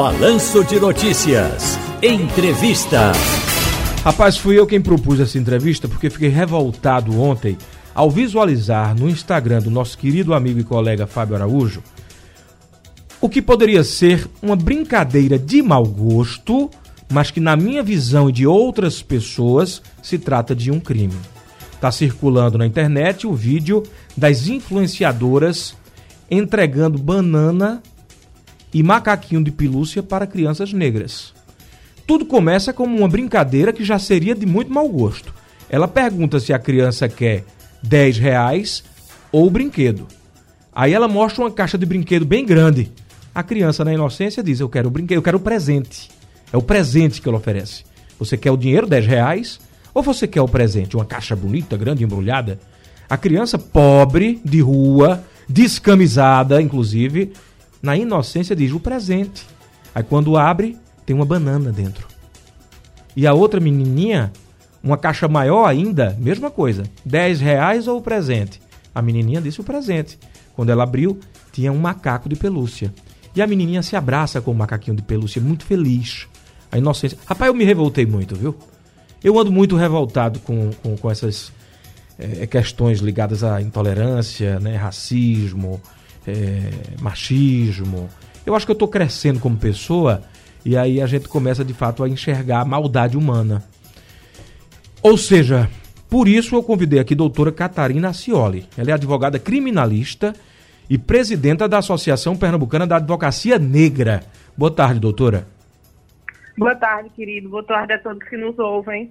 Balanço 0.00 0.64
de 0.64 0.80
Notícias. 0.80 1.78
Entrevista. 2.02 3.12
Rapaz, 4.02 4.38
fui 4.38 4.58
eu 4.58 4.66
quem 4.66 4.80
propus 4.80 5.20
essa 5.20 5.36
entrevista 5.36 5.86
porque 5.86 6.08
fiquei 6.08 6.30
revoltado 6.30 7.20
ontem 7.20 7.58
ao 7.94 8.10
visualizar 8.10 8.98
no 8.98 9.10
Instagram 9.10 9.60
do 9.60 9.70
nosso 9.70 9.98
querido 9.98 10.32
amigo 10.32 10.58
e 10.58 10.64
colega 10.64 11.06
Fábio 11.06 11.36
Araújo 11.36 11.82
o 13.20 13.28
que 13.28 13.42
poderia 13.42 13.84
ser 13.84 14.26
uma 14.40 14.56
brincadeira 14.56 15.38
de 15.38 15.60
mau 15.60 15.84
gosto, 15.84 16.70
mas 17.12 17.30
que, 17.30 17.38
na 17.38 17.54
minha 17.54 17.82
visão 17.82 18.30
e 18.30 18.32
de 18.32 18.46
outras 18.46 19.02
pessoas, 19.02 19.82
se 20.02 20.18
trata 20.18 20.54
de 20.56 20.70
um 20.70 20.80
crime. 20.80 21.12
Está 21.74 21.92
circulando 21.92 22.56
na 22.56 22.64
internet 22.64 23.26
o 23.26 23.34
vídeo 23.34 23.82
das 24.16 24.48
influenciadoras 24.48 25.76
entregando 26.30 26.96
banana 26.96 27.82
e 28.72 28.82
macaquinho 28.82 29.42
de 29.42 29.50
pelúcia 29.50 30.02
para 30.02 30.26
crianças 30.26 30.72
negras. 30.72 31.32
Tudo 32.06 32.24
começa 32.24 32.72
como 32.72 32.96
uma 32.96 33.08
brincadeira 33.08 33.72
que 33.72 33.84
já 33.84 33.98
seria 33.98 34.34
de 34.34 34.46
muito 34.46 34.72
mau 34.72 34.88
gosto. 34.88 35.32
Ela 35.68 35.86
pergunta 35.86 36.40
se 36.40 36.52
a 36.52 36.58
criança 36.58 37.08
quer 37.08 37.44
10 37.82 38.18
reais 38.18 38.82
ou 39.30 39.48
brinquedo. 39.50 40.06
Aí 40.74 40.92
ela 40.92 41.08
mostra 41.08 41.42
uma 41.42 41.50
caixa 41.50 41.78
de 41.78 41.86
brinquedo 41.86 42.24
bem 42.24 42.44
grande. 42.44 42.90
A 43.34 43.42
criança, 43.42 43.84
na 43.84 43.92
inocência, 43.92 44.42
diz: 44.42 44.58
Eu 44.58 44.68
quero 44.68 44.88
o 44.88 44.90
brinquedo, 44.90 45.18
eu 45.18 45.22
quero 45.22 45.36
o 45.36 45.40
presente. 45.40 46.08
É 46.52 46.56
o 46.56 46.62
presente 46.62 47.22
que 47.22 47.28
ela 47.28 47.38
oferece. 47.38 47.84
Você 48.18 48.36
quer 48.36 48.50
o 48.50 48.56
dinheiro, 48.56 48.86
10 48.86 49.06
reais? 49.06 49.60
Ou 49.94 50.02
você 50.02 50.26
quer 50.26 50.40
o 50.40 50.48
presente? 50.48 50.96
Uma 50.96 51.04
caixa 51.04 51.34
bonita, 51.34 51.76
grande, 51.76 52.04
embrulhada? 52.04 52.58
A 53.08 53.16
criança 53.16 53.58
pobre, 53.58 54.40
de 54.44 54.60
rua, 54.60 55.22
descamisada, 55.48 56.60
inclusive, 56.60 57.32
na 57.82 57.96
inocência 57.96 58.54
diz 58.54 58.72
o 58.72 58.80
presente. 58.80 59.46
Aí 59.94 60.02
quando 60.02 60.36
abre, 60.36 60.76
tem 61.04 61.14
uma 61.14 61.24
banana 61.24 61.72
dentro. 61.72 62.06
E 63.16 63.26
a 63.26 63.34
outra 63.34 63.60
menininha, 63.60 64.32
uma 64.82 64.96
caixa 64.96 65.26
maior 65.28 65.66
ainda, 65.66 66.16
mesma 66.18 66.50
coisa. 66.50 66.84
10 67.04 67.40
reais 67.40 67.88
ou 67.88 67.98
o 67.98 68.02
presente? 68.02 68.60
A 68.94 69.02
menininha 69.02 69.40
disse 69.40 69.60
o 69.60 69.64
presente. 69.64 70.18
Quando 70.54 70.70
ela 70.70 70.84
abriu, 70.84 71.18
tinha 71.52 71.72
um 71.72 71.78
macaco 71.78 72.28
de 72.28 72.36
pelúcia. 72.36 72.92
E 73.34 73.40
a 73.40 73.46
menininha 73.46 73.82
se 73.82 73.96
abraça 73.96 74.40
com 74.40 74.50
o 74.50 74.54
macaquinho 74.54 74.96
de 74.96 75.02
pelúcia, 75.02 75.40
muito 75.40 75.64
feliz. 75.64 76.26
A 76.70 76.78
inocência. 76.78 77.18
Rapaz, 77.26 77.48
eu 77.48 77.54
me 77.54 77.64
revoltei 77.64 78.06
muito, 78.06 78.36
viu? 78.36 78.56
Eu 79.22 79.38
ando 79.38 79.52
muito 79.52 79.76
revoltado 79.76 80.38
com, 80.40 80.70
com, 80.82 80.96
com 80.96 81.10
essas 81.10 81.52
é, 82.18 82.46
questões 82.46 83.00
ligadas 83.00 83.42
à 83.42 83.60
intolerância, 83.60 84.58
né, 84.60 84.76
racismo, 84.76 85.80
é, 86.30 87.00
machismo. 87.00 88.08
Eu 88.44 88.54
acho 88.54 88.66
que 88.66 88.72
eu 88.72 88.74
estou 88.74 88.88
crescendo 88.88 89.40
como 89.40 89.56
pessoa 89.56 90.22
e 90.64 90.76
aí 90.76 91.00
a 91.00 91.06
gente 91.06 91.28
começa 91.28 91.64
de 91.64 91.72
fato 91.72 92.02
a 92.02 92.08
enxergar 92.08 92.60
a 92.60 92.64
maldade 92.64 93.16
humana. 93.16 93.62
Ou 95.02 95.16
seja, 95.16 95.68
por 96.08 96.28
isso 96.28 96.54
eu 96.54 96.62
convidei 96.62 96.98
aqui 96.98 97.14
a 97.14 97.16
doutora 97.16 97.52
Catarina 97.52 98.08
Acioli. 98.08 98.66
Ela 98.76 98.90
é 98.90 98.92
advogada 98.92 99.38
criminalista 99.38 100.34
e 100.88 100.98
presidenta 100.98 101.68
da 101.68 101.78
Associação 101.78 102.36
Pernambucana 102.36 102.86
da 102.86 102.96
Advocacia 102.96 103.58
Negra. 103.58 104.22
Boa 104.56 104.70
tarde, 104.70 105.00
doutora. 105.00 105.46
Boa 106.58 106.74
tarde, 106.74 107.10
querido. 107.10 107.48
Boa 107.48 107.62
tarde 107.62 107.94
a 107.94 107.98
todos 107.98 108.28
que 108.28 108.36
nos 108.36 108.58
ouvem. 108.58 109.10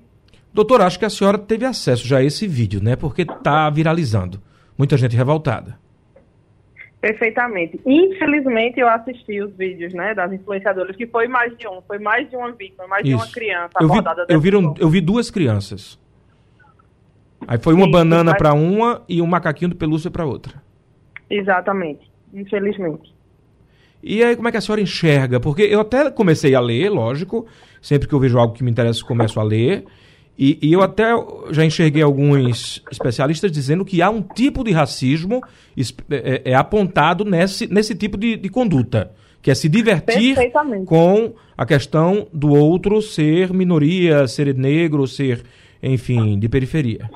Doutora, 0.54 0.86
acho 0.86 1.00
que 1.00 1.06
a 1.06 1.09
senhora 1.09 1.38
teve 1.38 1.66
acesso 1.66 2.08
já 2.08 2.17
a 2.17 2.23
esse 2.23 2.48
vídeo, 2.48 2.81
né? 2.83 2.95
Porque 2.95 3.22
está 3.22 3.70
viralizando. 3.70 4.42
Muita 4.78 4.98
gente 4.98 5.16
revoltada. 5.16 5.80
Perfeitamente. 7.02 7.80
Infelizmente, 7.86 8.80
eu 8.80 8.89
assisti 8.89 9.42
os 9.42 9.55
vídeos, 9.55 9.94
né, 9.94 10.14
das 10.14 10.33
influenciadoras, 10.33 10.95
que 10.95 11.08
foi 11.08 11.28
mais 11.28 11.58
de 11.58 11.67
um, 11.67 11.81
foi 11.81 11.97
mais 11.97 12.30
de 12.30 12.36
uma 12.36 12.52
vítima, 12.52 12.88
mais 12.88 13.05
Isso. 13.05 13.16
de 13.16 13.23
uma 13.23 13.31
criança 13.31 13.72
eu 14.28 14.39
vi, 14.39 14.50
eu, 14.52 14.73
vi, 14.73 14.81
eu 14.81 14.89
vi 14.89 15.02
duas 15.02 15.31
crianças. 15.31 15.97
Aí 17.47 17.58
foi 17.58 17.73
uma 17.73 17.89
banana 17.89 18.31
mas... 18.31 18.38
para 18.38 18.54
uma 18.54 19.02
e 19.08 19.21
um 19.21 19.26
macaquinho 19.26 19.70
de 19.70 19.76
pelúcia 19.76 20.11
para 20.11 20.26
outra. 20.26 20.61
Exatamente. 21.30 22.11
Infelizmente. 22.33 23.14
E 24.04 24.23
aí, 24.23 24.36
como 24.36 24.48
é 24.48 24.52
que 24.52 24.58
a 24.58 24.61
senhora 24.61 24.81
enxerga? 24.81 25.39
Porque 25.39 25.64
eu 25.64 25.81
até 25.81 26.10
comecei 26.10 26.55
a 26.55 26.60
ler, 26.60 26.89
lógico. 26.89 27.45
Sempre 27.81 28.08
que 28.08 28.14
eu 28.14 28.20
vejo 28.20 28.37
algo 28.37 28.54
que 28.54 28.64
me 28.64 28.71
interessa, 28.71 29.04
começo 29.04 29.39
a 29.39 29.43
ler. 29.43 29.86
E, 30.42 30.58
e, 30.61 30.72
eu 30.72 30.82
até 30.82 31.11
já 31.52 31.66
enxerguei 31.66 32.02
alguns 32.02 32.82
especialistas 32.89 33.52
dizendo 33.52 33.83
que 33.83 34.02
há 34.02 34.10
um 34.10 34.22
tipo 34.22 34.64
de 34.64 34.72
racismo 34.72 35.42
é, 36.10 36.16
é, 36.16 36.52
é 36.52 36.55
apontado 36.55 37.26
nesse, 37.26 37.67
nesse 37.67 37.94
tipo 37.94 38.17
de, 38.17 38.38
de, 38.38 38.48
conduta, 38.48 39.11
que 39.42 39.52
é 39.52 39.54
se 39.54 39.67
divertir 39.67 40.38
com 40.86 41.33
a 41.58 41.66
questão 41.66 42.26
do 42.32 42.54
outro 42.54 43.02
ser 43.02 43.52
minoria, 43.52 44.26
ser 44.28 44.55
negro, 44.55 45.05
ser, 45.05 45.44
enfim, 45.83 46.39
de 46.39 46.48
periferia. 46.48 47.10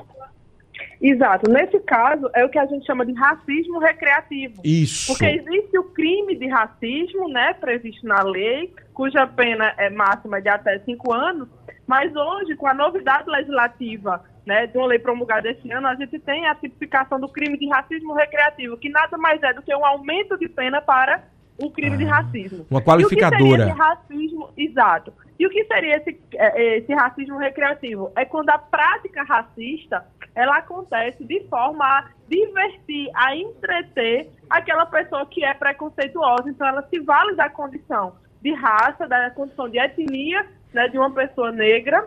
Exato. 1.00 1.50
Nesse 1.50 1.78
caso, 1.80 2.28
é 2.34 2.44
o 2.44 2.50
que 2.50 2.58
a 2.58 2.66
gente 2.66 2.84
chama 2.84 3.06
de 3.06 3.14
racismo 3.14 3.78
recreativo. 3.78 4.60
Isso. 4.62 5.12
Porque 5.12 5.24
existe 5.24 5.78
o 5.78 5.84
crime 5.84 6.36
de 6.36 6.46
racismo, 6.48 7.28
né, 7.30 7.54
previsto 7.54 8.06
na 8.06 8.22
lei, 8.22 8.70
cuja 8.92 9.26
pena 9.26 9.72
é 9.78 9.88
máxima 9.88 10.42
de 10.42 10.48
até 10.50 10.78
cinco 10.80 11.10
anos, 11.10 11.48
mas 11.86 12.14
hoje, 12.14 12.56
com 12.56 12.66
a 12.66 12.74
novidade 12.74 13.28
legislativa 13.28 14.24
né, 14.46 14.66
de 14.66 14.76
uma 14.76 14.86
lei 14.86 14.98
promulgada 14.98 15.50
esse 15.50 15.70
ano, 15.70 15.86
a 15.86 15.94
gente 15.94 16.18
tem 16.18 16.46
a 16.46 16.54
tipificação 16.54 17.20
do 17.20 17.28
crime 17.28 17.58
de 17.58 17.68
racismo 17.68 18.14
recreativo, 18.14 18.76
que 18.76 18.88
nada 18.88 19.16
mais 19.16 19.42
é 19.42 19.52
do 19.52 19.62
que 19.62 19.74
um 19.74 19.84
aumento 19.84 20.38
de 20.38 20.48
pena 20.48 20.80
para 20.80 21.24
o 21.58 21.70
crime 21.70 21.94
ah, 21.94 21.98
de 21.98 22.04
racismo. 22.04 22.66
Uma 22.70 22.82
qualificadora. 22.82 23.40
E 23.40 23.42
o 23.42 23.46
que 23.46 23.56
seria 23.56 23.64
esse 23.64 23.78
racismo, 23.78 24.50
exato. 24.56 25.12
E 25.38 25.46
o 25.46 25.50
que 25.50 25.64
seria 25.64 25.96
esse, 25.96 26.20
é, 26.34 26.76
esse 26.78 26.92
racismo 26.92 27.38
recreativo? 27.38 28.12
É 28.16 28.24
quando 28.24 28.50
a 28.50 28.58
prática 28.58 29.22
racista 29.22 30.04
ela 30.34 30.56
acontece 30.56 31.24
de 31.24 31.44
forma 31.48 31.84
a 31.84 32.08
divertir, 32.28 33.08
a 33.14 33.36
entreter 33.36 34.30
aquela 34.50 34.84
pessoa 34.86 35.24
que 35.26 35.44
é 35.44 35.54
preconceituosa. 35.54 36.48
Então, 36.48 36.66
ela 36.66 36.82
se 36.88 36.98
vale 37.00 37.34
da 37.36 37.48
condição 37.48 38.14
de 38.42 38.52
raça, 38.52 39.06
da 39.06 39.30
condição 39.30 39.68
de 39.68 39.78
etnia, 39.78 40.46
né, 40.74 40.88
de 40.88 40.98
uma 40.98 41.10
pessoa 41.10 41.52
negra, 41.52 42.06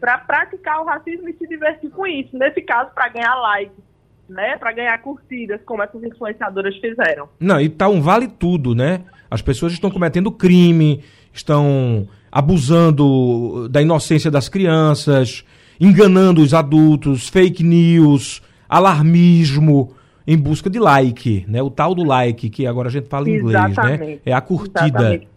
para 0.00 0.18
praticar 0.18 0.80
o 0.80 0.84
racismo 0.84 1.28
e 1.28 1.34
se 1.34 1.46
divertir 1.46 1.90
com 1.90 2.06
isso. 2.06 2.36
Nesse 2.36 2.62
caso, 2.62 2.90
para 2.94 3.08
ganhar 3.08 3.34
likes. 3.36 3.88
Né, 4.28 4.58
para 4.58 4.72
ganhar 4.72 4.98
curtidas, 4.98 5.58
como 5.64 5.82
essas 5.82 6.02
influenciadoras 6.04 6.76
fizeram. 6.76 7.30
Não, 7.40 7.58
e 7.58 7.66
tá 7.66 7.88
um 7.88 8.02
vale 8.02 8.28
tudo, 8.28 8.74
né? 8.74 9.00
As 9.30 9.40
pessoas 9.40 9.72
estão 9.72 9.90
cometendo 9.90 10.30
crime, 10.30 11.02
estão 11.32 12.06
abusando 12.30 13.70
da 13.70 13.80
inocência 13.80 14.30
das 14.30 14.46
crianças, 14.46 15.46
enganando 15.80 16.42
os 16.42 16.52
adultos, 16.52 17.26
fake 17.26 17.64
news, 17.64 18.42
alarmismo 18.68 19.94
em 20.26 20.36
busca 20.36 20.68
de 20.68 20.78
like, 20.78 21.46
né? 21.48 21.62
O 21.62 21.70
tal 21.70 21.94
do 21.94 22.04
like 22.04 22.50
que 22.50 22.66
agora 22.66 22.88
a 22.88 22.92
gente 22.92 23.08
fala 23.08 23.30
em 23.30 23.36
inglês, 23.36 23.76
né? 23.78 24.18
É 24.26 24.34
a 24.34 24.42
curtida. 24.42 24.86
Exatamente. 24.86 25.28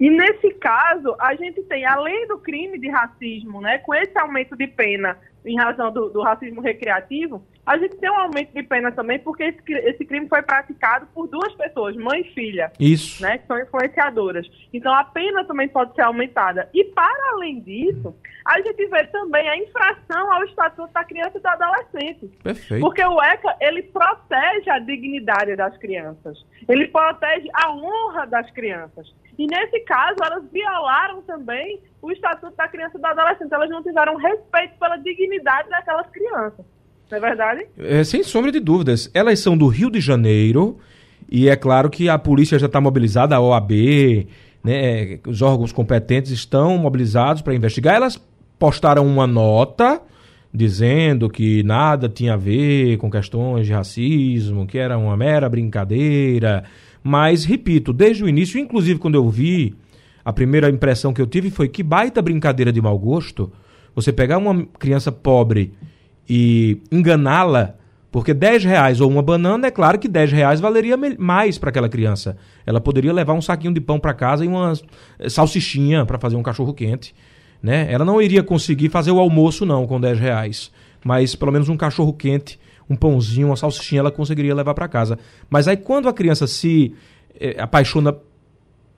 E 0.00 0.08
nesse 0.08 0.54
caso, 0.54 1.14
a 1.20 1.34
gente 1.34 1.62
tem, 1.64 1.84
além 1.84 2.26
do 2.26 2.38
crime 2.38 2.78
de 2.78 2.88
racismo, 2.88 3.60
né, 3.60 3.76
com 3.78 3.94
esse 3.94 4.18
aumento 4.18 4.56
de 4.56 4.66
pena 4.66 5.18
em 5.44 5.56
razão 5.56 5.92
do, 5.92 6.08
do, 6.08 6.22
racismo 6.22 6.62
recreativo, 6.62 7.42
a 7.66 7.76
gente 7.76 7.96
tem 7.96 8.10
um 8.10 8.18
aumento 8.18 8.52
de 8.52 8.62
pena 8.62 8.90
também 8.90 9.18
porque 9.18 9.44
esse, 9.44 9.60
esse, 9.72 10.04
crime 10.04 10.28
foi 10.28 10.42
praticado 10.42 11.06
por 11.14 11.28
duas 11.28 11.52
pessoas, 11.54 11.94
mãe 11.96 12.22
e 12.22 12.34
filha. 12.34 12.72
Isso. 12.80 13.22
Né, 13.22 13.38
que 13.38 13.46
são 13.46 13.60
influenciadoras. 13.60 14.46
Então 14.72 14.92
a 14.94 15.04
pena 15.04 15.44
também 15.44 15.68
pode 15.68 15.94
ser 15.94 16.02
aumentada. 16.02 16.68
E 16.72 16.84
para 16.84 17.32
além 17.32 17.60
disso, 17.60 18.14
a 18.44 18.60
gente 18.60 18.86
vê 18.86 19.04
também 19.08 19.48
a 19.48 19.56
infração 19.58 20.32
ao 20.32 20.44
Estatuto 20.44 20.92
da 20.92 21.04
Criança 21.04 21.36
e 21.36 21.40
do 21.40 21.48
Adolescente. 21.48 22.26
Perfeito. 22.42 22.80
Porque 22.80 23.04
o 23.04 23.22
ECA, 23.22 23.54
ele 23.60 23.82
protege 23.82 24.70
a 24.70 24.78
dignidade 24.78 25.56
das 25.56 25.76
crianças. 25.76 26.44
Ele 26.68 26.88
protege 26.88 27.48
a 27.52 27.70
honra 27.70 28.26
das 28.26 28.50
crianças. 28.50 29.14
E 29.38 29.46
nesse 29.46 29.80
caso, 29.80 30.16
elas 30.22 30.44
violaram 30.52 31.22
também 31.22 31.80
o 32.02 32.10
Estatuto 32.10 32.56
da 32.56 32.68
Criança 32.68 32.98
e 32.98 33.00
do 33.00 33.06
Adolescente. 33.06 33.52
Elas 33.52 33.70
não 33.70 33.82
tiveram 33.82 34.16
respeito 34.16 34.78
pela 34.78 34.96
dignidade 34.96 35.68
daquelas 35.68 36.06
crianças. 36.08 36.64
Não 37.10 37.18
é 37.18 37.20
verdade? 37.20 37.66
É, 37.78 38.04
sem 38.04 38.22
sombra 38.22 38.52
de 38.52 38.60
dúvidas. 38.60 39.10
Elas 39.12 39.40
são 39.40 39.56
do 39.56 39.66
Rio 39.66 39.90
de 39.90 40.00
Janeiro 40.00 40.78
e 41.30 41.48
é 41.48 41.56
claro 41.56 41.90
que 41.90 42.08
a 42.08 42.18
polícia 42.18 42.58
já 42.58 42.66
está 42.66 42.80
mobilizada, 42.80 43.36
a 43.36 43.40
OAB, 43.40 44.26
né, 44.62 45.18
os 45.26 45.42
órgãos 45.42 45.72
competentes 45.72 46.30
estão 46.30 46.78
mobilizados 46.78 47.42
para 47.42 47.54
investigar. 47.54 47.96
Elas 47.96 48.20
postaram 48.58 49.06
uma 49.06 49.26
nota 49.26 50.00
dizendo 50.52 51.30
que 51.30 51.62
nada 51.62 52.08
tinha 52.08 52.34
a 52.34 52.36
ver 52.36 52.96
com 52.98 53.10
questões 53.10 53.66
de 53.66 53.72
racismo, 53.72 54.66
que 54.66 54.78
era 54.78 54.98
uma 54.98 55.16
mera 55.16 55.48
brincadeira. 55.48 56.64
Mas, 57.02 57.44
repito, 57.44 57.92
desde 57.92 58.24
o 58.24 58.28
início, 58.28 58.58
inclusive 58.58 58.98
quando 58.98 59.14
eu 59.14 59.28
vi 59.28 59.74
a 60.24 60.32
primeira 60.32 60.68
impressão 60.68 61.12
que 61.12 61.20
eu 61.20 61.26
tive 61.26 61.50
foi 61.50 61.68
que 61.68 61.82
baita 61.82 62.20
brincadeira 62.20 62.72
de 62.72 62.80
mau 62.80 62.98
gosto 62.98 63.50
você 63.94 64.12
pegar 64.12 64.38
uma 64.38 64.64
criança 64.78 65.10
pobre 65.10 65.72
e 66.28 66.78
enganá-la 66.92 67.74
Porque 68.10 68.34
10 68.34 68.64
reais 68.64 69.00
ou 69.00 69.08
uma 69.08 69.22
banana, 69.22 69.68
é 69.68 69.70
claro 69.70 69.98
que 69.98 70.08
10 70.08 70.32
reais 70.32 70.60
valeria 70.60 70.96
mais 71.16 71.58
para 71.58 71.70
aquela 71.70 71.88
criança. 71.88 72.36
Ela 72.66 72.80
poderia 72.80 73.12
levar 73.12 73.34
um 73.34 73.40
saquinho 73.40 73.72
de 73.72 73.80
pão 73.80 74.00
para 74.00 74.12
casa 74.12 74.44
e 74.44 74.48
uma 74.48 74.72
eh, 75.18 75.28
salsichinha 75.28 76.04
para 76.04 76.18
fazer 76.18 76.34
um 76.34 76.42
cachorro 76.42 76.74
quente. 76.74 77.14
Né? 77.62 77.86
Ela 77.88 78.04
não 78.04 78.20
iria 78.20 78.42
conseguir 78.42 78.88
fazer 78.88 79.12
o 79.12 79.20
almoço, 79.20 79.64
não, 79.64 79.86
com 79.86 80.00
10 80.00 80.18
reais. 80.18 80.72
Mas 81.04 81.36
pelo 81.36 81.52
menos 81.52 81.68
um 81.68 81.76
cachorro 81.76 82.12
quente, 82.12 82.58
um 82.90 82.96
pãozinho, 82.96 83.46
uma 83.46 83.56
salsichinha, 83.56 84.00
ela 84.00 84.10
conseguiria 84.10 84.54
levar 84.54 84.74
para 84.74 84.88
casa. 84.88 85.16
Mas 85.48 85.68
aí 85.68 85.76
quando 85.76 86.08
a 86.08 86.12
criança 86.12 86.46
se 86.48 86.92
eh, 87.38 87.54
apaixona 87.56 88.16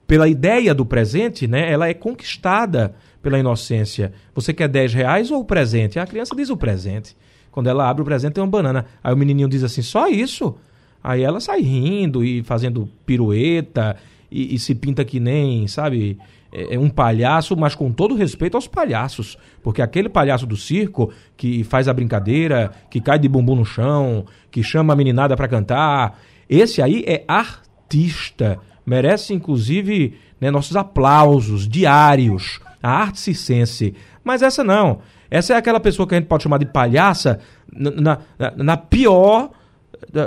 pela 0.07 0.27
ideia 0.27 0.73
do 0.73 0.85
presente, 0.85 1.47
né? 1.47 1.71
Ela 1.71 1.87
é 1.87 1.93
conquistada 1.93 2.93
pela 3.21 3.39
inocência. 3.39 4.11
Você 4.35 4.53
quer 4.53 4.67
10 4.67 4.93
reais 4.93 5.31
ou 5.31 5.41
o 5.41 5.45
presente? 5.45 5.99
A 5.99 6.05
criança 6.05 6.35
diz 6.35 6.49
o 6.49 6.57
presente. 6.57 7.15
Quando 7.51 7.67
ela 7.67 7.89
abre 7.89 8.01
o 8.01 8.05
presente, 8.05 8.33
tem 8.33 8.43
uma 8.43 8.49
banana. 8.49 8.85
Aí 9.03 9.13
o 9.13 9.17
menininho 9.17 9.47
diz 9.47 9.63
assim: 9.63 9.81
só 9.81 10.07
isso? 10.07 10.55
Aí 11.03 11.21
ela 11.21 11.39
sai 11.39 11.61
rindo 11.61 12.23
e 12.23 12.43
fazendo 12.43 12.89
pirueta 13.05 13.95
e, 14.31 14.55
e 14.55 14.59
se 14.59 14.73
pinta 14.73 15.05
que 15.05 15.19
nem, 15.19 15.67
sabe, 15.67 16.17
é, 16.53 16.75
é 16.75 16.79
um 16.79 16.89
palhaço, 16.89 17.57
mas 17.57 17.73
com 17.73 17.91
todo 17.91 18.15
respeito 18.15 18.55
aos 18.55 18.67
palhaços. 18.67 19.37
Porque 19.63 19.81
aquele 19.81 20.07
palhaço 20.07 20.45
do 20.45 20.55
circo 20.55 21.11
que 21.35 21.63
faz 21.63 21.87
a 21.87 21.93
brincadeira, 21.93 22.71
que 22.91 23.01
cai 23.01 23.17
de 23.17 23.27
bumbum 23.27 23.55
no 23.55 23.65
chão, 23.65 24.25
que 24.51 24.61
chama 24.61 24.93
a 24.93 24.95
meninada 24.95 25.35
para 25.35 25.47
cantar, 25.47 26.19
esse 26.47 26.81
aí 26.81 27.03
é 27.07 27.23
artista. 27.27 28.59
Merece, 28.85 29.33
inclusive, 29.33 30.15
né, 30.39 30.51
nossos 30.51 30.75
aplausos 30.75 31.67
diários. 31.67 32.59
A 32.81 32.91
arte 32.91 33.19
circense. 33.19 33.95
Mas 34.23 34.41
essa 34.41 34.63
não. 34.63 34.99
Essa 35.31 35.53
é 35.53 35.57
aquela 35.57 35.79
pessoa 35.79 36.07
que 36.07 36.13
a 36.13 36.17
gente 36.19 36.27
pode 36.27 36.43
chamar 36.43 36.59
de 36.59 36.65
palhaça 36.65 37.39
na, 37.71 38.19
na, 38.37 38.53
na 38.55 38.77
pior 38.77 39.49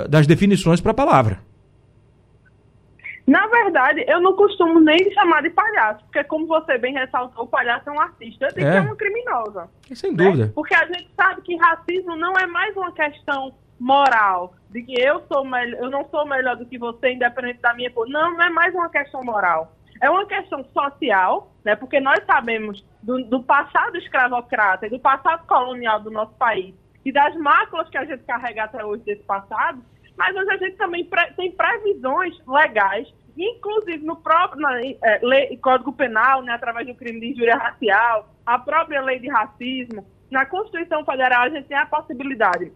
das 0.09 0.25
definições 0.25 0.81
para 0.81 0.91
a 0.91 0.95
palavra. 0.95 1.46
Na 3.27 3.45
verdade, 3.47 4.05
eu 4.07 4.21
não 4.21 4.37
costumo 4.37 4.79
nem 4.79 5.11
chamar 5.11 5.41
de 5.41 5.49
palhaço, 5.49 6.01
porque 6.05 6.23
como 6.23 6.47
você 6.47 6.77
bem 6.77 6.93
ressaltou, 6.93 7.43
o 7.43 7.47
palhaço 7.47 7.89
é 7.89 7.91
um 7.91 7.99
artista, 7.99 8.45
eu 8.45 8.53
digo 8.53 8.67
é. 8.67 8.71
que 8.71 8.77
é 8.77 8.81
uma 8.81 8.95
criminosa. 8.95 9.69
Sem 9.93 10.11
né? 10.11 10.23
dúvida. 10.23 10.51
Porque 10.55 10.73
a 10.73 10.85
gente 10.85 11.09
sabe 11.13 11.41
que 11.41 11.57
racismo 11.57 12.15
não 12.15 12.33
é 12.37 12.47
mais 12.47 12.73
uma 12.77 12.93
questão 12.93 13.53
moral, 13.77 14.53
de 14.69 14.81
que 14.81 14.93
eu 14.99 15.21
sou 15.27 15.43
melhor, 15.43 15.83
eu 15.83 15.89
não 15.91 16.07
sou 16.09 16.25
melhor 16.25 16.55
do 16.55 16.65
que 16.65 16.77
você, 16.77 17.11
independente 17.11 17.59
da 17.59 17.73
minha 17.73 17.91
cor. 17.91 18.07
Não, 18.07 18.33
não 18.33 18.41
é 18.41 18.49
mais 18.49 18.73
uma 18.73 18.89
questão 18.89 19.21
moral. 19.23 19.73
É 20.01 20.09
uma 20.09 20.25
questão 20.25 20.63
social, 20.73 21.51
né? 21.65 21.75
Porque 21.75 21.99
nós 21.99 22.23
sabemos 22.25 22.83
do, 23.03 23.23
do 23.25 23.43
passado 23.43 23.97
escravocrata 23.97 24.87
e 24.87 24.89
do 24.89 24.99
passado 24.99 25.45
colonial 25.47 25.99
do 25.99 26.11
nosso 26.11 26.33
país 26.35 26.73
e 27.03 27.11
das 27.11 27.35
máculas 27.35 27.89
que 27.89 27.97
a 27.97 28.05
gente 28.05 28.23
carrega 28.23 28.65
até 28.65 28.85
hoje 28.85 29.03
desse 29.03 29.23
passado, 29.23 29.81
mas 30.17 30.35
hoje 30.35 30.49
a 30.49 30.57
gente 30.57 30.75
também 30.77 31.07
tem 31.35 31.51
previsões 31.51 32.35
legais, 32.47 33.07
inclusive 33.37 34.03
no 34.03 34.15
próprio 34.15 34.59
na, 34.61 34.81
é, 34.81 35.19
lei, 35.21 35.55
Código 35.57 35.93
Penal, 35.93 36.41
né, 36.41 36.53
através 36.53 36.87
do 36.87 36.95
crime 36.95 37.19
de 37.19 37.27
injúria 37.27 37.55
racial, 37.55 38.33
a 38.45 38.57
própria 38.57 39.01
lei 39.01 39.19
de 39.19 39.29
racismo. 39.29 40.05
Na 40.31 40.45
Constituição 40.45 41.05
Federal 41.05 41.43
a 41.43 41.49
gente 41.49 41.67
tem 41.67 41.77
a 41.77 41.85
possibilidade 41.85 42.71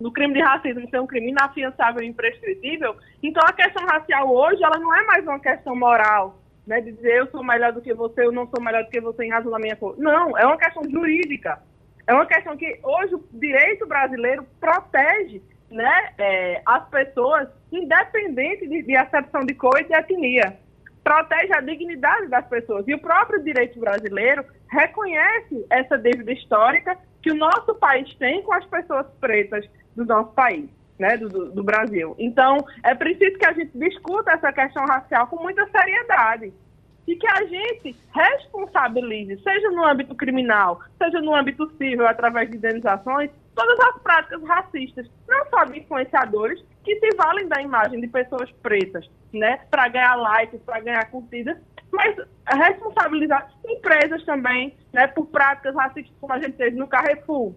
do 0.00 0.12
crime 0.12 0.34
de 0.34 0.40
racismo 0.40 0.88
ser 0.88 1.00
um 1.00 1.06
crime 1.06 1.30
inafiançável 1.30 2.02
e 2.02 2.06
imprescritível. 2.06 2.96
Então 3.22 3.42
a 3.44 3.52
questão 3.52 3.84
racial 3.86 4.32
hoje 4.32 4.62
ela 4.62 4.78
não 4.78 4.94
é 4.94 5.04
mais 5.04 5.26
uma 5.26 5.40
questão 5.40 5.74
moral, 5.74 6.38
né, 6.64 6.80
de 6.80 6.92
dizer 6.92 7.18
eu 7.18 7.26
sou 7.26 7.42
melhor 7.42 7.72
do 7.72 7.82
que 7.82 7.92
você, 7.92 8.24
eu 8.24 8.32
não 8.32 8.46
sou 8.46 8.62
melhor 8.62 8.84
do 8.84 8.90
que 8.90 9.00
você 9.00 9.24
em 9.24 9.30
razão 9.30 9.50
da 9.50 9.58
minha 9.58 9.74
cor. 9.74 9.96
Não, 9.98 10.38
é 10.38 10.46
uma 10.46 10.56
questão 10.56 10.82
jurídica. 10.88 11.60
É 12.06 12.12
uma 12.12 12.26
questão 12.26 12.56
que 12.56 12.78
hoje 12.82 13.14
o 13.14 13.24
direito 13.32 13.86
brasileiro 13.86 14.46
protege 14.60 15.42
né, 15.74 16.10
é, 16.18 16.62
as 16.64 16.88
pessoas, 16.88 17.48
independente 17.72 18.66
de, 18.68 18.82
de 18.82 18.96
acepção 18.96 19.40
de 19.44 19.54
cor 19.54 19.78
e 19.80 19.84
de 19.84 19.92
etnia. 19.92 20.56
Protege 21.02 21.52
a 21.52 21.60
dignidade 21.60 22.28
das 22.28 22.46
pessoas. 22.46 22.86
E 22.86 22.94
o 22.94 22.98
próprio 23.00 23.42
direito 23.42 23.78
brasileiro 23.78 24.44
reconhece 24.70 25.66
essa 25.68 25.98
dívida 25.98 26.32
histórica 26.32 26.96
que 27.20 27.32
o 27.32 27.34
nosso 27.34 27.74
país 27.74 28.14
tem 28.14 28.42
com 28.42 28.54
as 28.54 28.64
pessoas 28.66 29.06
pretas 29.20 29.68
do 29.96 30.04
nosso 30.04 30.32
país 30.32 30.70
né, 30.98 31.16
do, 31.16 31.50
do, 31.50 31.62
Brasil. 31.62 32.14
Então, 32.18 32.58
é 32.84 32.94
preciso 32.94 33.36
que 33.36 33.46
a 33.46 33.52
gente 33.52 33.76
discuta 33.76 34.30
essa 34.30 34.52
questão 34.52 34.84
racial 34.86 35.26
com 35.26 35.42
muita 35.42 35.66
seriedade 35.68 36.52
e 37.06 37.16
que 37.16 37.26
a 37.26 37.44
gente 37.44 37.96
responsabilize, 38.14 39.42
seja 39.42 39.70
no 39.70 39.84
âmbito 39.84 40.14
criminal, 40.14 40.80
seja 40.96 41.20
no 41.20 41.34
âmbito 41.34 41.68
civil, 41.76 42.06
através 42.06 42.48
de 42.50 42.56
indenizações, 42.56 43.30
todas 43.54 43.78
as 43.80 44.02
práticas 44.02 44.42
racistas, 44.42 45.10
não 45.28 45.46
só 45.50 45.64
de 45.64 45.78
influenciadores, 45.80 46.62
que 46.84 46.98
se 46.98 47.16
valem 47.16 47.48
da 47.48 47.62
imagem 47.62 48.00
de 48.00 48.08
pessoas 48.08 48.50
pretas, 48.62 49.08
né, 49.32 49.60
para 49.70 49.88
ganhar 49.88 50.16
likes, 50.16 50.60
para 50.62 50.80
ganhar 50.80 51.10
curtidas, 51.10 51.56
mas 51.92 52.16
responsabilizar 52.46 53.50
empresas 53.66 54.24
também, 54.24 54.76
né, 54.92 55.06
por 55.06 55.26
práticas 55.26 55.74
racistas, 55.74 56.14
como 56.20 56.32
a 56.32 56.40
gente 56.40 56.56
teve 56.56 56.76
no 56.76 56.88
Carrefour, 56.88 57.54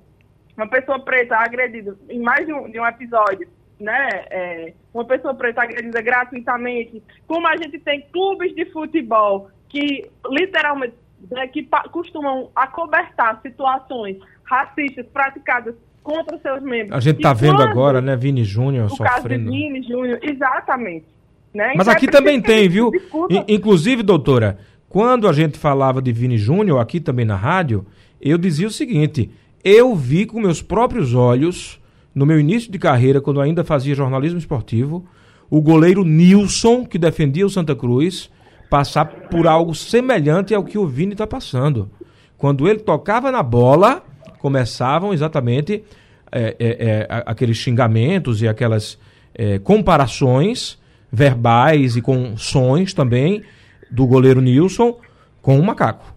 uma 0.55 0.67
pessoa 0.67 0.99
preta 0.99 1.37
agredida 1.37 1.95
em 2.09 2.19
mais 2.19 2.45
de 2.45 2.53
um, 2.53 2.69
de 2.69 2.79
um 2.79 2.85
episódio, 2.85 3.47
né? 3.79 4.09
É, 4.31 4.73
uma 4.91 5.05
pessoa 5.05 5.35
preta 5.35 5.61
agredida 5.61 6.01
gratuitamente, 6.01 7.03
como 7.27 7.47
a 7.47 7.55
gente 7.55 7.77
tem 7.79 8.01
clubes 8.09 8.55
de 8.55 8.65
futebol 8.71 9.51
que 9.69 10.09
literalmente 10.27 10.95
né, 11.29 11.47
que 11.47 11.67
costumam 11.91 12.51
acobertar 12.55 13.39
situações 13.41 14.17
racistas 14.43 15.05
praticadas 15.07 15.75
contra 16.07 16.39
seus 16.39 16.63
membros. 16.63 16.93
A 16.93 17.01
gente 17.01 17.17
está 17.17 17.33
vendo 17.33 17.61
agora, 17.61 17.99
né, 17.99 18.15
Vini 18.15 18.45
Júnior 18.45 18.89
sofrendo. 18.89 19.11
Caso 19.11 19.27
de 19.27 19.67
Vini 19.67 19.83
Júnior, 19.83 20.17
exatamente. 20.21 21.05
Né? 21.53 21.73
Mas 21.75 21.85
então, 21.85 21.93
aqui 21.93 22.05
é 22.05 22.09
também 22.09 22.41
tem, 22.41 22.69
viu? 22.69 22.89
Inclusive, 23.45 24.01
doutora, 24.03 24.57
quando 24.87 25.27
a 25.27 25.33
gente 25.33 25.57
falava 25.57 26.01
de 26.01 26.13
Vini 26.13 26.37
Júnior 26.37 26.79
aqui 26.79 27.01
também 27.01 27.25
na 27.25 27.35
rádio, 27.35 27.85
eu 28.21 28.37
dizia 28.37 28.67
o 28.67 28.71
seguinte: 28.71 29.29
eu 29.61 29.93
vi 29.93 30.25
com 30.25 30.39
meus 30.39 30.61
próprios 30.61 31.13
olhos, 31.13 31.77
no 32.15 32.25
meu 32.25 32.39
início 32.39 32.71
de 32.71 32.79
carreira, 32.79 33.19
quando 33.19 33.41
ainda 33.41 33.65
fazia 33.65 33.93
jornalismo 33.93 34.39
esportivo, 34.39 35.05
o 35.49 35.61
goleiro 35.61 36.05
Nilson, 36.05 36.85
que 36.85 36.97
defendia 36.97 37.45
o 37.45 37.49
Santa 37.49 37.75
Cruz, 37.75 38.31
passar 38.69 39.05
por 39.05 39.45
algo 39.45 39.75
semelhante 39.75 40.55
ao 40.55 40.63
que 40.63 40.77
o 40.77 40.87
Vini 40.87 41.11
está 41.11 41.27
passando. 41.27 41.89
Quando 42.37 42.65
ele 42.65 42.79
tocava 42.79 43.29
na 43.29 43.43
bola, 43.43 44.03
começavam 44.39 45.13
exatamente 45.13 45.83
é, 46.31 46.55
é, 46.59 46.67
é, 46.69 47.07
aqueles 47.25 47.57
xingamentos 47.57 48.41
e 48.41 48.47
aquelas 48.47 48.99
é, 49.33 49.59
comparações 49.59 50.81
verbais 51.11 51.95
e 51.95 52.01
com 52.01 52.35
sons 52.35 52.93
também 52.93 53.43
do 53.89 54.05
goleiro 54.05 54.41
Nilson 54.41 54.99
com 55.41 55.59
o 55.59 55.63
macaco. 55.63 56.13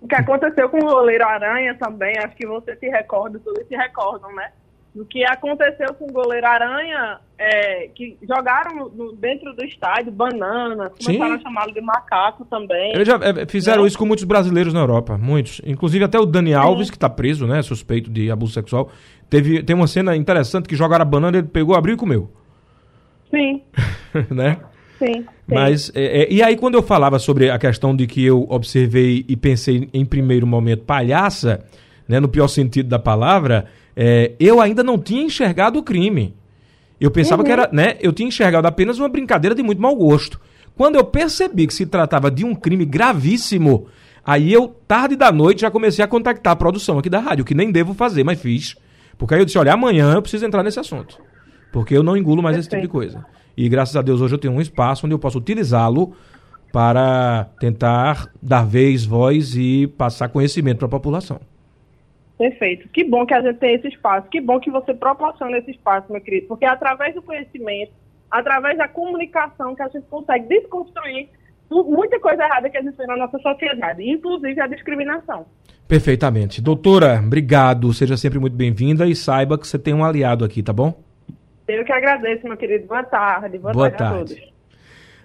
O 0.00 0.08
que 0.08 0.14
aconteceu 0.14 0.68
com 0.70 0.78
o 0.78 0.88
goleiro 0.88 1.26
Aranha 1.26 1.74
também, 1.74 2.16
acho 2.18 2.34
que 2.34 2.46
você 2.46 2.74
se 2.76 2.88
recorda, 2.88 3.38
todos 3.38 3.66
se 3.68 3.76
recordam, 3.76 4.34
né? 4.34 4.50
Do 4.94 5.04
que 5.04 5.24
aconteceu 5.24 5.92
com 5.94 6.06
o 6.06 6.12
goleiro 6.12 6.46
Aranha, 6.46 7.20
é, 7.40 7.88
que 7.94 8.18
jogaram 8.22 8.90
no, 8.90 9.12
dentro 9.12 9.54
do 9.54 9.64
estádio 9.64 10.12
banana, 10.12 10.90
começaram 10.90 11.32
Sim. 11.32 11.40
a 11.40 11.40
chamá-lo 11.40 11.72
de 11.72 11.80
macaco 11.80 12.44
também. 12.44 12.92
Eles 12.92 13.08
já 13.08 13.14
é, 13.16 13.46
fizeram 13.46 13.80
né? 13.80 13.88
isso 13.88 13.96
com 13.96 14.04
muitos 14.04 14.24
brasileiros 14.24 14.74
na 14.74 14.80
Europa, 14.80 15.16
muitos. 15.16 15.62
Inclusive 15.64 16.04
até 16.04 16.18
o 16.18 16.26
Dani 16.26 16.52
Alves, 16.52 16.88
Sim. 16.88 16.90
que 16.92 16.96
está 16.98 17.08
preso, 17.08 17.46
né? 17.46 17.62
Suspeito 17.62 18.10
de 18.10 18.30
abuso 18.30 18.52
sexual. 18.52 18.90
Teve, 19.30 19.62
tem 19.62 19.74
uma 19.74 19.86
cena 19.86 20.14
interessante 20.14 20.68
que 20.68 20.76
jogaram 20.76 21.00
a 21.00 21.06
banana, 21.06 21.38
ele 21.38 21.46
pegou, 21.46 21.74
abriu 21.74 21.94
e 21.94 21.96
comeu. 21.96 22.30
Sim. 23.30 23.62
né? 24.30 24.58
Sim. 24.98 25.24
Mas, 25.46 25.90
é, 25.94 26.24
é, 26.24 26.30
e 26.30 26.42
aí 26.42 26.58
quando 26.58 26.74
eu 26.74 26.82
falava 26.82 27.18
sobre 27.18 27.48
a 27.48 27.58
questão 27.58 27.96
de 27.96 28.06
que 28.06 28.22
eu 28.22 28.46
observei 28.50 29.24
e 29.26 29.34
pensei 29.34 29.88
em 29.94 30.04
primeiro 30.04 30.46
momento 30.46 30.84
palhaça, 30.84 31.64
né, 32.06 32.20
no 32.20 32.28
pior 32.28 32.48
sentido 32.48 32.90
da 32.90 32.98
palavra, 32.98 33.64
é, 33.96 34.32
eu 34.38 34.60
ainda 34.60 34.82
não 34.82 34.98
tinha 34.98 35.22
enxergado 35.22 35.78
o 35.78 35.82
crime. 35.82 36.34
Eu 37.00 37.10
pensava 37.10 37.42
uhum. 37.42 37.46
que 37.46 37.52
era, 37.52 37.68
né, 37.72 37.96
eu 38.00 38.12
tinha 38.12 38.28
enxergado 38.28 38.68
apenas 38.68 38.98
uma 38.98 39.08
brincadeira 39.08 39.54
de 39.54 39.62
muito 39.62 39.80
mau 39.80 39.96
gosto. 39.96 40.38
Quando 40.76 40.96
eu 40.96 41.04
percebi 41.04 41.66
que 41.66 41.74
se 41.74 41.86
tratava 41.86 42.30
de 42.30 42.44
um 42.44 42.54
crime 42.54 42.84
gravíssimo, 42.84 43.86
aí 44.24 44.52
eu, 44.52 44.68
tarde 44.86 45.16
da 45.16 45.32
noite, 45.32 45.62
já 45.62 45.70
comecei 45.70 46.04
a 46.04 46.08
contactar 46.08 46.52
a 46.52 46.56
produção 46.56 46.98
aqui 46.98 47.08
da 47.08 47.18
rádio, 47.18 47.44
que 47.44 47.54
nem 47.54 47.72
devo 47.72 47.94
fazer, 47.94 48.22
mas 48.22 48.40
fiz. 48.40 48.76
Porque 49.16 49.34
aí 49.34 49.40
eu 49.40 49.44
disse, 49.44 49.58
olha, 49.58 49.72
amanhã 49.72 50.12
eu 50.14 50.22
preciso 50.22 50.44
entrar 50.44 50.62
nesse 50.62 50.78
assunto. 50.78 51.18
Porque 51.72 51.96
eu 51.96 52.02
não 52.02 52.16
engulo 52.16 52.42
mais 52.42 52.56
Perfeito. 52.56 52.74
esse 52.74 52.82
tipo 52.82 52.82
de 52.82 52.92
coisa. 52.92 53.24
E 53.56 53.68
graças 53.68 53.96
a 53.96 54.02
Deus 54.02 54.20
hoje 54.20 54.34
eu 54.34 54.38
tenho 54.38 54.54
um 54.54 54.60
espaço 54.60 55.06
onde 55.06 55.14
eu 55.14 55.18
posso 55.18 55.38
utilizá-lo 55.38 56.14
para 56.72 57.48
tentar 57.58 58.28
dar 58.40 58.64
vez, 58.64 59.04
voz 59.04 59.54
e 59.56 59.86
passar 59.86 60.28
conhecimento 60.28 60.78
para 60.78 60.86
a 60.86 60.90
população. 60.90 61.40
Perfeito. 62.40 62.88
Que 62.88 63.04
bom 63.04 63.26
que 63.26 63.34
a 63.34 63.42
gente 63.42 63.58
tem 63.58 63.74
esse 63.74 63.88
espaço. 63.88 64.26
Que 64.30 64.40
bom 64.40 64.58
que 64.58 64.70
você 64.70 64.94
proporciona 64.94 65.58
esse 65.58 65.72
espaço, 65.72 66.10
meu 66.10 66.22
querido. 66.22 66.46
Porque 66.46 66.64
é 66.64 66.68
através 66.68 67.14
do 67.14 67.20
conhecimento, 67.20 67.92
através 68.30 68.78
da 68.78 68.88
comunicação, 68.88 69.74
que 69.74 69.82
a 69.82 69.88
gente 69.88 70.06
consegue 70.06 70.48
desconstruir 70.48 71.28
muita 71.70 72.18
coisa 72.18 72.42
errada 72.42 72.70
que 72.70 72.78
existe 72.78 73.06
na 73.06 73.14
nossa 73.14 73.38
sociedade, 73.40 74.08
inclusive 74.08 74.58
a 74.58 74.66
discriminação. 74.66 75.44
Perfeitamente. 75.86 76.62
Doutora, 76.62 77.20
obrigado. 77.22 77.92
Seja 77.92 78.16
sempre 78.16 78.38
muito 78.38 78.56
bem-vinda 78.56 79.06
e 79.06 79.14
saiba 79.14 79.58
que 79.58 79.68
você 79.68 79.78
tem 79.78 79.92
um 79.92 80.02
aliado 80.02 80.42
aqui, 80.42 80.62
tá 80.62 80.72
bom? 80.72 80.98
Eu 81.68 81.84
que 81.84 81.92
agradeço, 81.92 82.48
meu 82.48 82.56
querido. 82.56 82.86
Boa 82.86 83.02
tarde. 83.02 83.58
Boa, 83.58 83.74
Boa 83.74 83.90
tarde, 83.90 83.98
tarde. 83.98 84.32
a 84.32 84.36
todos. 84.36 84.52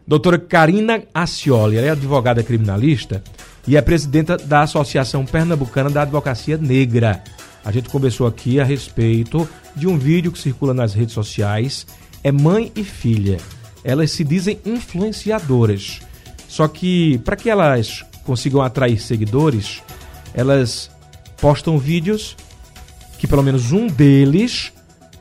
Doutora 0.05 0.37
Karina 0.37 1.01
Acioli, 1.13 1.77
ela 1.77 1.87
é 1.87 1.91
advogada 1.91 2.43
criminalista 2.43 3.23
e 3.67 3.75
é 3.75 3.81
presidenta 3.81 4.37
da 4.37 4.61
Associação 4.61 5.25
Pernambucana 5.25 5.89
da 5.89 6.03
Advocacia 6.03 6.57
Negra. 6.57 7.23
A 7.63 7.71
gente 7.71 7.89
conversou 7.89 8.27
aqui 8.27 8.59
a 8.59 8.63
respeito 8.63 9.47
de 9.75 9.87
um 9.87 9.97
vídeo 9.97 10.31
que 10.31 10.39
circula 10.39 10.73
nas 10.73 10.93
redes 10.93 11.13
sociais. 11.13 11.87
É 12.23 12.31
mãe 12.31 12.71
e 12.75 12.83
filha. 12.83 13.37
Elas 13.83 14.11
se 14.11 14.23
dizem 14.23 14.59
influenciadoras. 14.65 15.99
Só 16.47 16.67
que 16.67 17.17
para 17.19 17.35
que 17.35 17.49
elas 17.49 18.05
consigam 18.23 18.61
atrair 18.61 19.01
seguidores, 19.01 19.81
elas 20.33 20.91
postam 21.37 21.77
vídeos 21.77 22.35
que 23.17 23.27
pelo 23.27 23.43
menos 23.43 23.71
um 23.71 23.87
deles 23.87 24.71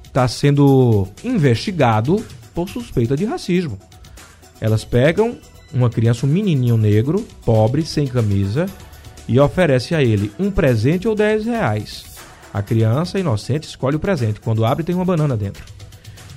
está 0.04 0.28
sendo 0.28 1.08
investigado 1.24 2.24
por 2.54 2.68
suspeita 2.68 3.16
de 3.16 3.24
racismo. 3.24 3.78
Elas 4.60 4.84
pegam 4.84 5.38
uma 5.74 5.90
criança, 5.90 6.24
um 6.24 6.28
menininho 6.28 6.76
negro, 6.76 7.26
pobre, 7.44 7.84
sem 7.84 8.06
camisa, 8.06 8.66
e 9.26 9.38
oferece 9.40 9.94
a 9.94 10.02
ele 10.02 10.30
um 10.38 10.50
presente 10.50 11.08
ou 11.08 11.14
10 11.14 11.46
reais. 11.46 12.04
A 12.52 12.62
criança 12.62 13.18
inocente 13.18 13.64
escolhe 13.66 13.96
o 13.96 14.00
presente. 14.00 14.40
Quando 14.40 14.64
abre, 14.64 14.84
tem 14.84 14.94
uma 14.94 15.04
banana 15.04 15.36
dentro. 15.36 15.64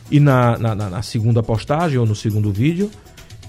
E 0.10 0.20
na, 0.20 0.58
na, 0.58 0.74
na 0.74 1.02
segunda 1.02 1.44
postagem, 1.44 2.00
ou 2.00 2.06
no 2.06 2.16
segundo 2.16 2.52
vídeo, 2.52 2.90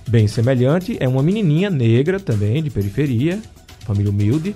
bem 0.07 0.29
semelhante, 0.29 0.97
é 1.01 1.09
uma 1.09 1.23
menininha 1.23 1.71
negra 1.71 2.21
também, 2.21 2.63
de 2.63 2.69
periferia, 2.69 3.41
família 3.87 4.11
humilde. 4.11 4.55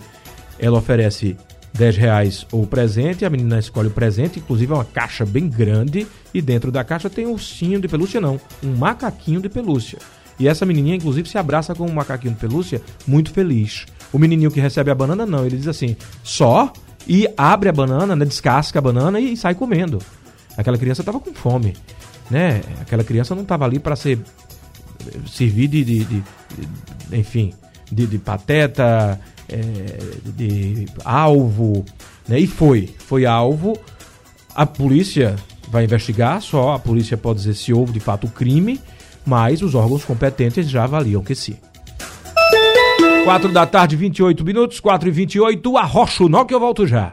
Ela 0.58 0.78
oferece 0.78 1.36
10 1.72 1.96
reais 1.96 2.46
ou 2.52 2.66
presente, 2.66 3.24
a 3.24 3.30
menina 3.30 3.58
escolhe 3.58 3.88
o 3.88 3.92
presente, 3.92 4.40
inclusive 4.40 4.72
é 4.72 4.74
uma 4.74 4.84
caixa 4.84 5.24
bem 5.24 5.48
grande, 5.48 6.06
e 6.34 6.42
dentro 6.42 6.70
da 6.70 6.84
caixa 6.84 7.08
tem 7.08 7.26
um 7.26 7.32
ursinho 7.32 7.80
de 7.80 7.88
pelúcia, 7.88 8.20
não, 8.20 8.38
um 8.62 8.74
macaquinho 8.76 9.40
de 9.40 9.48
pelúcia. 9.48 9.98
E 10.38 10.48
essa 10.48 10.66
menininha, 10.66 10.96
inclusive, 10.96 11.28
se 11.28 11.38
abraça 11.38 11.74
com 11.74 11.86
um 11.86 11.92
macaquinho 11.92 12.34
de 12.34 12.40
pelúcia 12.40 12.80
muito 13.06 13.30
feliz. 13.32 13.86
O 14.12 14.18
menininho 14.18 14.50
que 14.50 14.60
recebe 14.60 14.90
a 14.90 14.94
banana, 14.94 15.24
não, 15.24 15.46
ele 15.46 15.56
diz 15.56 15.68
assim, 15.68 15.96
só? 16.22 16.72
E 17.06 17.28
abre 17.36 17.68
a 17.68 17.72
banana, 17.72 18.14
né, 18.14 18.24
descasca 18.24 18.78
a 18.78 18.82
banana 18.82 19.20
e 19.20 19.36
sai 19.36 19.54
comendo. 19.54 19.98
Aquela 20.56 20.78
criança 20.78 21.02
estava 21.02 21.18
com 21.18 21.32
fome, 21.32 21.74
né? 22.30 22.60
Aquela 22.80 23.02
criança 23.02 23.34
não 23.34 23.42
estava 23.42 23.64
ali 23.64 23.78
para 23.78 23.96
ser 23.96 24.18
servir 25.26 25.68
de, 25.68 25.84
de, 25.84 26.04
de, 26.04 26.22
de 27.10 27.18
enfim, 27.18 27.52
de 27.90 28.18
pateta, 28.18 29.18
é, 29.48 29.60
de 30.36 30.86
alvo, 31.04 31.84
né? 32.28 32.38
E 32.38 32.46
foi, 32.46 32.94
foi 32.98 33.26
alvo. 33.26 33.76
A 34.54 34.66
polícia 34.66 35.36
vai 35.68 35.84
investigar, 35.84 36.40
só 36.42 36.74
a 36.74 36.78
polícia 36.78 37.16
pode 37.16 37.40
dizer 37.40 37.54
se 37.54 37.72
houve 37.72 37.92
de 37.92 38.00
fato 38.00 38.26
o 38.26 38.30
crime, 38.30 38.78
mas 39.24 39.62
os 39.62 39.74
órgãos 39.74 40.04
competentes 40.04 40.68
já 40.68 40.84
avaliam 40.84 41.22
que 41.22 41.34
sim. 41.34 41.56
4 43.24 43.48
da 43.50 43.64
tarde, 43.64 43.94
28 43.94 44.44
minutos, 44.44 44.80
4 44.80 45.08
e 45.08 45.12
28, 45.12 45.76
arrocha 45.76 46.24
o 46.24 46.28
nó 46.28 46.44
que 46.44 46.54
eu 46.54 46.60
volto 46.60 46.86
já. 46.86 47.12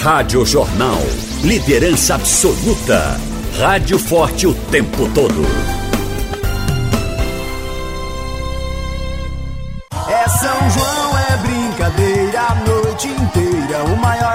Rádio 0.00 0.44
Jornal. 0.46 1.00
Liderança 1.42 2.14
absoluta. 2.14 3.18
Rádio 3.58 3.98
forte 3.98 4.46
o 4.46 4.54
tempo 4.54 5.08
todo. 5.12 5.42
É 10.08 10.28
São 10.28 10.70
João, 10.70 11.18
é 11.18 11.36
brincadeira 11.38 12.40
a 12.40 12.54
noite 12.54 13.08
inteira, 13.08 13.84
o 13.84 13.96
maior 13.96 14.27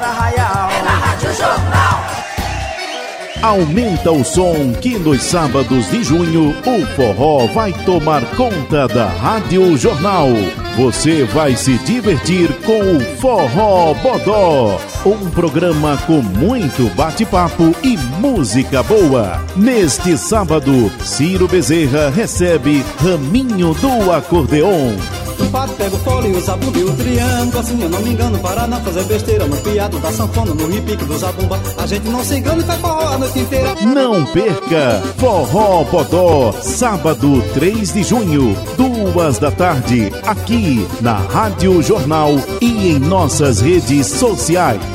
Aumenta 3.44 4.10
o 4.10 4.24
som 4.24 4.72
que 4.80 4.98
nos 4.98 5.22
sábados 5.22 5.92
de 5.92 6.02
junho 6.02 6.52
o 6.66 6.86
forró 6.96 7.46
vai 7.48 7.74
tomar 7.84 8.24
conta 8.38 8.88
da 8.88 9.06
Rádio 9.06 9.76
Jornal. 9.76 10.30
Você 10.78 11.26
vai 11.26 11.54
se 11.54 11.78
divertir 11.80 12.48
com 12.62 12.80
o 12.80 13.02
Forró 13.18 13.94
Bodó, 13.96 14.80
um 15.05 15.29
programa 15.29 15.98
com 16.07 16.22
muito 16.22 16.89
bate-papo 16.95 17.75
e 17.83 17.98
música 17.98 18.81
boa. 18.83 19.41
Neste 19.55 20.17
sábado, 20.17 20.89
Ciro 21.03 21.48
Bezerra 21.48 22.10
recebe 22.10 22.83
Raminho 23.00 23.74
do 23.74 24.12
Acordeon. 24.12 24.93
O 25.39 25.45
pato 25.48 25.74
pega 25.74 25.95
o 25.95 26.00
fole, 26.00 26.31
o 26.31 26.39
zabumba 26.39 26.77
e 26.77 26.83
o 26.83 26.93
triângulo 26.93 27.60
Assim 27.60 27.81
eu 27.81 27.89
não 27.89 28.00
me 28.01 28.12
engano 28.12 28.38
para 28.39 28.67
não 28.67 28.79
fazer 28.81 29.03
besteira 29.05 29.48
No 29.48 29.57
piado 29.57 30.00
da 30.00 30.12
sanfona, 30.12 30.53
no 30.53 30.67
repique 30.67 31.03
do 31.05 31.17
zabumba 31.17 31.60
A 31.77 31.88
gente 31.88 32.07
não 32.07 32.24
se 32.24 32.38
engana 32.38 32.62
e 32.62 32.65
faz 32.65 32.79
forró 32.79 33.13
a 33.13 33.17
noite 33.17 33.39
inteira 33.39 33.75
Não 33.81 34.25
perca! 34.25 35.01
Forró 35.17 35.83
Bodó, 35.86 36.53
sábado 36.62 37.43
3 37.53 37.93
de 37.93 38.03
junho, 38.03 38.55
duas 38.77 39.39
da 39.39 39.51
tarde, 39.51 40.12
aqui 40.25 40.88
na 41.01 41.17
Rádio 41.17 41.81
Jornal 41.81 42.31
e 42.62 42.89
em 42.89 43.00
nossas 43.00 43.60
redes 43.60 44.07
sociais. 44.07 44.93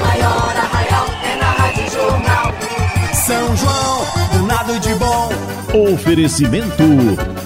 Maior 0.00 0.54
arraial 0.56 1.06
é 1.24 1.36
na 1.36 1.50
Rádio 1.50 1.90
Jornal. 1.90 2.54
São 3.12 3.56
João, 3.56 4.06
do 4.32 4.46
nada 4.46 4.78
de 4.78 4.94
bom. 4.94 5.28
Oferecimento 5.92 6.84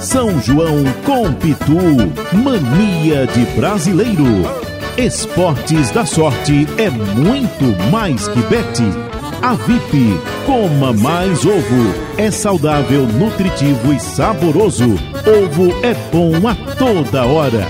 São 0.00 0.38
João 0.40 0.84
com 1.04 1.32
Pitu, 1.34 2.36
mania 2.36 3.26
de 3.26 3.46
brasileiro. 3.58 4.24
Esportes 4.98 5.90
da 5.92 6.04
sorte 6.04 6.66
é 6.76 6.90
muito 6.90 7.64
mais 7.90 8.28
que 8.28 8.40
bete. 8.42 8.84
A 9.40 9.54
VIP, 9.54 10.20
coma 10.44 10.92
mais 10.92 11.44
ovo. 11.44 11.94
É 12.18 12.30
saudável, 12.30 13.06
nutritivo 13.06 13.92
e 13.94 13.98
saboroso. 13.98 14.94
Ovo 15.26 15.74
é 15.82 15.94
bom 16.12 16.46
a 16.46 16.54
toda 16.74 17.24
hora. 17.24 17.66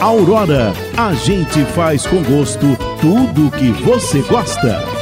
Aurora, 0.00 0.72
a 0.96 1.14
gente 1.14 1.64
faz 1.74 2.04
com 2.06 2.22
gosto 2.22 2.76
tudo 3.06 3.52
que 3.52 3.70
você 3.84 4.20
gosta. 4.22 4.95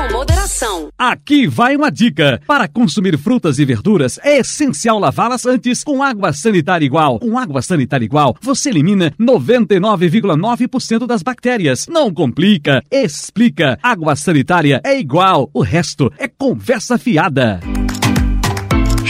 Com 0.00 0.12
moderação. 0.12 0.88
Aqui 0.98 1.46
vai 1.46 1.76
uma 1.76 1.90
dica. 1.90 2.40
Para 2.46 2.66
consumir 2.66 3.18
frutas 3.18 3.58
e 3.58 3.64
verduras, 3.64 4.18
é 4.22 4.38
essencial 4.38 4.98
lavá-las 4.98 5.44
antes 5.44 5.84
com 5.84 6.02
água 6.02 6.32
sanitária 6.32 6.86
igual. 6.86 7.18
Com 7.18 7.38
água 7.38 7.60
sanitária 7.60 8.04
igual, 8.04 8.34
você 8.40 8.70
elimina 8.70 9.12
99,9% 9.20 11.06
das 11.06 11.22
bactérias. 11.22 11.86
Não 11.88 12.12
complica, 12.12 12.82
explica. 12.90 13.78
Água 13.82 14.16
sanitária 14.16 14.80
é 14.84 14.98
igual. 14.98 15.50
O 15.52 15.60
resto 15.60 16.10
é 16.18 16.26
conversa 16.26 16.96
fiada. 16.96 17.60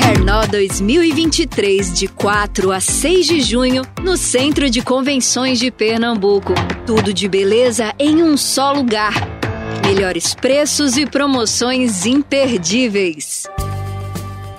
Hernó 0.02 0.44
2023, 0.46 1.92
de 1.92 2.08
4 2.08 2.72
a 2.72 2.80
6 2.80 3.26
de 3.26 3.40
junho, 3.42 3.82
no 4.02 4.16
Centro 4.16 4.68
de 4.68 4.82
Convenções 4.82 5.60
de 5.60 5.70
Pernambuco. 5.70 6.52
Tudo 6.84 7.14
de 7.14 7.28
beleza 7.28 7.94
em 7.98 8.22
um 8.24 8.36
só 8.36 8.72
lugar. 8.72 9.39
Melhores 9.86 10.34
preços 10.34 10.96
e 10.96 11.06
promoções 11.06 12.06
imperdíveis. 12.06 13.46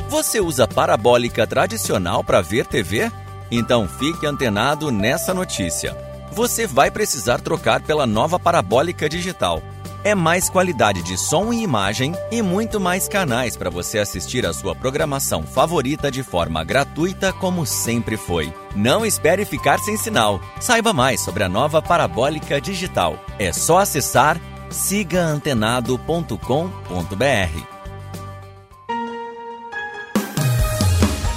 Você 0.09 0.39
usa 0.41 0.67
parabólica 0.67 1.47
tradicional 1.47 2.23
para 2.23 2.41
ver 2.41 2.65
TV? 2.65 3.11
Então 3.49 3.87
fique 3.87 4.25
antenado 4.25 4.91
nessa 4.91 5.33
notícia. 5.33 5.95
Você 6.31 6.65
vai 6.65 6.89
precisar 6.89 7.41
trocar 7.41 7.81
pela 7.81 8.05
nova 8.05 8.39
parabólica 8.39 9.07
digital. 9.09 9.61
É 10.03 10.15
mais 10.15 10.49
qualidade 10.49 11.03
de 11.03 11.15
som 11.15 11.53
e 11.53 11.61
imagem 11.61 12.13
e 12.31 12.41
muito 12.41 12.79
mais 12.79 13.07
canais 13.07 13.55
para 13.55 13.69
você 13.69 13.99
assistir 13.99 14.45
a 14.47 14.53
sua 14.53 14.73
programação 14.73 15.43
favorita 15.43 16.09
de 16.09 16.23
forma 16.23 16.63
gratuita, 16.63 17.31
como 17.31 17.67
sempre 17.67 18.17
foi. 18.17 18.51
Não 18.75 19.05
espere 19.05 19.45
ficar 19.45 19.77
sem 19.77 19.95
sinal. 19.97 20.41
Saiba 20.59 20.91
mais 20.91 21.21
sobre 21.21 21.43
a 21.43 21.49
nova 21.49 21.83
parabólica 21.83 22.59
digital. 22.59 23.23
É 23.37 23.53
só 23.53 23.77
acessar 23.77 24.41
sigaantenado.com.br. 24.71 27.61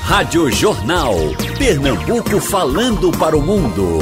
Rádio 0.02 0.50
Jornal. 0.50 1.14
Pernambuco 1.58 2.40
falando 2.40 3.10
para 3.18 3.36
o 3.36 3.42
mundo. 3.42 3.98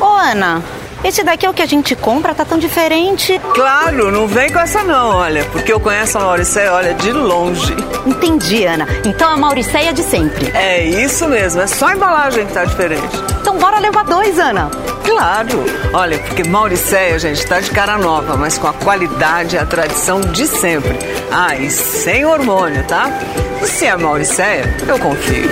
Ô, 0.00 0.04
Ana, 0.04 0.62
esse 1.04 1.22
daqui 1.22 1.46
é 1.46 1.50
o 1.50 1.54
que 1.54 1.62
a 1.62 1.66
gente 1.66 1.94
compra, 1.94 2.34
tá 2.34 2.44
tão 2.44 2.58
diferente. 2.58 3.38
Claro, 3.54 4.10
não 4.10 4.26
vem 4.26 4.52
com 4.52 4.58
essa 4.58 4.82
não, 4.82 5.16
olha, 5.16 5.44
porque 5.46 5.72
eu 5.72 5.80
conheço 5.80 6.18
a 6.18 6.22
Mauricéia, 6.22 6.72
olha, 6.72 6.94
de 6.94 7.12
longe. 7.12 7.74
Entendi, 8.06 8.64
Ana. 8.64 8.86
Então 9.04 9.30
a 9.30 9.36
Mauricéia 9.36 9.92
de 9.92 10.02
sempre. 10.02 10.50
É 10.54 10.84
isso 10.84 11.28
mesmo, 11.28 11.60
é 11.60 11.66
só 11.66 11.86
a 11.86 11.94
embalagem 11.94 12.46
que 12.46 12.52
tá 12.52 12.64
diferente. 12.64 13.16
Então 13.40 13.58
bora 13.58 13.78
levar 13.78 14.04
dois, 14.04 14.38
Ana. 14.38 14.70
Claro. 15.10 15.64
Olha, 15.92 16.18
porque 16.20 16.44
Mauricéia, 16.44 17.18
gente, 17.18 17.44
tá 17.44 17.58
de 17.60 17.70
cara 17.70 17.98
nova, 17.98 18.36
mas 18.36 18.56
com 18.56 18.68
a 18.68 18.72
qualidade 18.72 19.56
e 19.56 19.58
a 19.58 19.66
tradição 19.66 20.20
de 20.20 20.46
sempre. 20.46 20.96
Ah, 21.32 21.56
e 21.56 21.68
sem 21.68 22.24
hormônio, 22.24 22.84
tá? 22.86 23.10
E 23.60 23.66
se 23.66 23.86
é 23.86 23.96
Mauricéia, 23.96 24.64
eu 24.86 24.98
confio. 25.00 25.50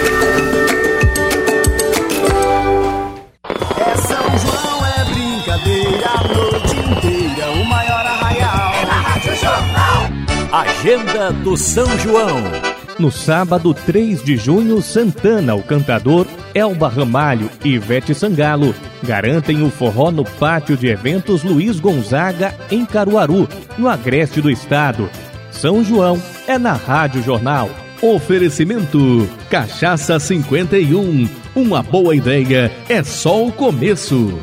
É 3.79 3.97
São 3.97 4.39
João, 4.39 4.87
é 4.87 5.05
brincadeira 5.13 6.09
a 6.09 6.23
noite 6.29 6.77
inteira. 6.77 7.51
O 7.51 7.65
maior 7.65 8.07
arraial. 8.07 8.75
É 8.81 8.87
na 8.87 8.93
Rádio 8.93 9.37
Jornal. 9.37 10.09
Agenda 10.53 11.33
do 11.33 11.57
São 11.57 11.99
João. 11.99 12.68
No 12.99 13.13
sábado, 13.13 13.73
3 13.73 14.25
de 14.25 14.37
junho, 14.37 14.83
Santana, 14.83 15.55
o 15.55 15.63
cantador, 15.63 16.27
Elba 16.53 16.89
Ramalho 16.89 17.49
e 17.65 17.75
Ivete 17.75 18.13
Sangalo 18.13 18.75
garantem 19.05 19.63
o 19.63 19.71
forró 19.71 20.11
no 20.11 20.25
pátio 20.25 20.77
de 20.77 20.89
eventos 20.89 21.45
Luiz 21.45 21.79
Gonzaga, 21.79 22.55
em 22.71 22.85
Caruaru, 22.85 23.49
no 23.77 23.89
agreste 23.89 24.41
do 24.41 24.51
estado. 24.51 25.09
São 25.53 25.85
João 25.85 26.21
é 26.47 26.59
na 26.59 26.73
Rádio 26.73 27.23
Jornal. 27.23 27.71
Oferecimento 28.03 29.29
Cachaça 29.49 30.19
51. 30.19 31.29
Uma 31.55 31.83
boa 31.83 32.15
ideia 32.15 32.71
é 32.89 33.03
só 33.03 33.45
o 33.45 33.53
começo. 33.53 34.39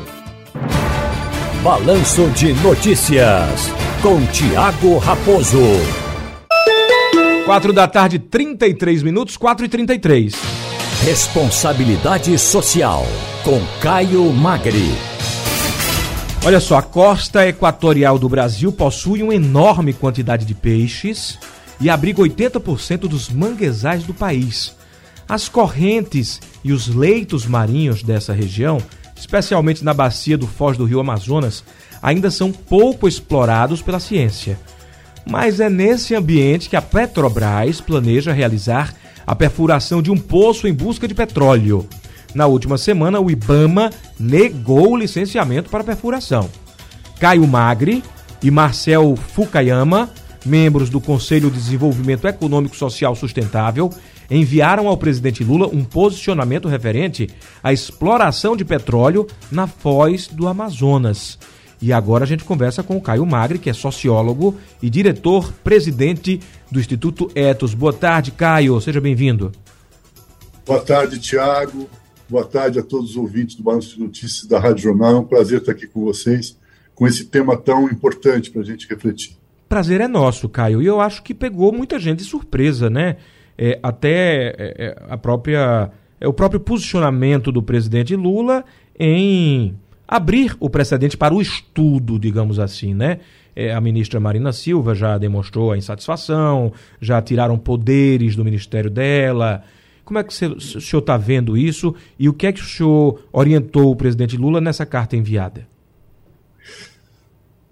Balanço 1.62 2.26
de 2.30 2.52
Notícias. 2.54 3.70
Com 4.02 4.24
Tiago 4.26 4.98
Raposo. 4.98 6.05
4 7.46 7.72
da 7.72 7.86
tarde, 7.86 8.18
33 8.18 9.04
minutos, 9.04 9.36
4 9.36 9.66
e 9.66 9.68
33. 9.68 10.34
Responsabilidade 11.04 12.36
Social. 12.40 13.06
Com 13.44 13.60
Caio 13.80 14.32
Magri. 14.32 14.90
Olha 16.44 16.58
só, 16.58 16.78
a 16.78 16.82
costa 16.82 17.46
equatorial 17.46 18.18
do 18.18 18.28
Brasil 18.28 18.72
possui 18.72 19.22
uma 19.22 19.32
enorme 19.32 19.92
quantidade 19.92 20.44
de 20.44 20.56
peixes 20.56 21.38
e 21.80 21.88
abriga 21.88 22.20
80% 22.20 23.02
dos 23.02 23.30
manguezais 23.30 24.02
do 24.02 24.12
país. 24.12 24.74
As 25.28 25.48
correntes 25.48 26.40
e 26.64 26.72
os 26.72 26.88
leitos 26.88 27.46
marinhos 27.46 28.02
dessa 28.02 28.32
região, 28.32 28.78
especialmente 29.14 29.84
na 29.84 29.94
bacia 29.94 30.36
do 30.36 30.48
Foz 30.48 30.76
do 30.76 30.84
Rio 30.84 30.98
Amazonas, 30.98 31.62
ainda 32.02 32.28
são 32.28 32.50
pouco 32.50 33.06
explorados 33.06 33.80
pela 33.80 34.00
ciência. 34.00 34.58
Mas 35.28 35.58
é 35.58 35.68
nesse 35.68 36.14
ambiente 36.14 36.70
que 36.70 36.76
a 36.76 36.82
Petrobras 36.82 37.80
planeja 37.80 38.32
realizar 38.32 38.94
a 39.26 39.34
perfuração 39.34 40.00
de 40.00 40.10
um 40.10 40.16
poço 40.16 40.68
em 40.68 40.72
busca 40.72 41.08
de 41.08 41.14
petróleo. 41.14 41.86
Na 42.32 42.46
última 42.46 42.78
semana, 42.78 43.18
o 43.18 43.30
Ibama 43.30 43.90
negou 44.20 44.92
o 44.92 44.96
licenciamento 44.96 45.68
para 45.68 45.82
perfuração. 45.82 46.48
Caio 47.18 47.46
Magri 47.46 48.04
e 48.42 48.50
Marcel 48.50 49.16
Fukayama, 49.16 50.10
membros 50.44 50.88
do 50.88 51.00
Conselho 51.00 51.50
de 51.50 51.56
Desenvolvimento 51.56 52.28
Econômico 52.28 52.76
Social 52.76 53.16
Sustentável, 53.16 53.90
enviaram 54.30 54.86
ao 54.86 54.96
presidente 54.96 55.42
Lula 55.42 55.66
um 55.66 55.82
posicionamento 55.82 56.68
referente 56.68 57.28
à 57.62 57.72
exploração 57.72 58.56
de 58.56 58.64
petróleo 58.64 59.26
na 59.50 59.66
foz 59.66 60.28
do 60.28 60.46
Amazonas. 60.46 61.38
E 61.80 61.92
agora 61.92 62.24
a 62.24 62.26
gente 62.26 62.44
conversa 62.44 62.82
com 62.82 62.96
o 62.96 63.00
Caio 63.00 63.26
Magri, 63.26 63.58
que 63.58 63.68
é 63.68 63.72
sociólogo 63.72 64.56
e 64.82 64.88
diretor-presidente 64.88 66.40
do 66.70 66.80
Instituto 66.80 67.30
Etos. 67.34 67.74
Boa 67.74 67.92
tarde, 67.92 68.30
Caio. 68.30 68.80
Seja 68.80 69.00
bem-vindo. 69.00 69.52
Boa 70.64 70.80
tarde, 70.80 71.18
Tiago. 71.18 71.88
Boa 72.28 72.44
tarde 72.44 72.78
a 72.78 72.82
todos 72.82 73.10
os 73.10 73.16
ouvintes 73.16 73.54
do 73.54 73.62
Balanço 73.62 73.94
de 73.94 74.02
Notícias 74.02 74.46
da 74.46 74.58
Rádio 74.58 74.82
Jornal. 74.82 75.12
É 75.12 75.18
um 75.18 75.24
prazer 75.24 75.60
estar 75.60 75.72
aqui 75.72 75.86
com 75.86 76.02
vocês, 76.02 76.56
com 76.94 77.06
esse 77.06 77.26
tema 77.26 77.56
tão 77.56 77.84
importante 77.84 78.50
para 78.50 78.62
a 78.62 78.64
gente 78.64 78.88
refletir. 78.88 79.36
Prazer 79.68 80.00
é 80.00 80.08
nosso, 80.08 80.48
Caio. 80.48 80.82
E 80.82 80.86
eu 80.86 81.00
acho 81.00 81.22
que 81.22 81.34
pegou 81.34 81.72
muita 81.72 81.98
gente 81.98 82.18
de 82.18 82.24
surpresa, 82.24 82.88
né? 82.88 83.16
É, 83.58 83.78
até 83.82 84.54
é, 84.58 84.96
a 85.08 85.16
própria, 85.16 85.90
é, 86.20 86.26
o 86.26 86.32
próprio 86.32 86.60
posicionamento 86.60 87.52
do 87.52 87.62
presidente 87.62 88.16
Lula 88.16 88.64
em 88.98 89.74
abrir 90.06 90.56
o 90.60 90.70
precedente 90.70 91.16
para 91.16 91.34
o 91.34 91.40
estudo, 91.40 92.18
digamos 92.18 92.58
assim, 92.58 92.94
né? 92.94 93.20
É, 93.54 93.72
a 93.72 93.80
ministra 93.80 94.20
Marina 94.20 94.52
Silva 94.52 94.94
já 94.94 95.16
demonstrou 95.16 95.72
a 95.72 95.78
insatisfação, 95.78 96.72
já 97.00 97.20
tiraram 97.22 97.58
poderes 97.58 98.36
do 98.36 98.44
ministério 98.44 98.90
dela. 98.90 99.64
Como 100.04 100.18
é 100.18 100.22
que 100.22 100.32
o 100.32 100.60
senhor 100.60 101.00
está 101.00 101.16
vendo 101.16 101.56
isso 101.56 101.94
e 102.18 102.28
o 102.28 102.34
que 102.34 102.46
é 102.46 102.52
que 102.52 102.60
o 102.60 102.64
senhor 102.64 103.26
orientou 103.32 103.90
o 103.90 103.96
presidente 103.96 104.36
Lula 104.36 104.60
nessa 104.60 104.84
carta 104.86 105.16
enviada? 105.16 105.66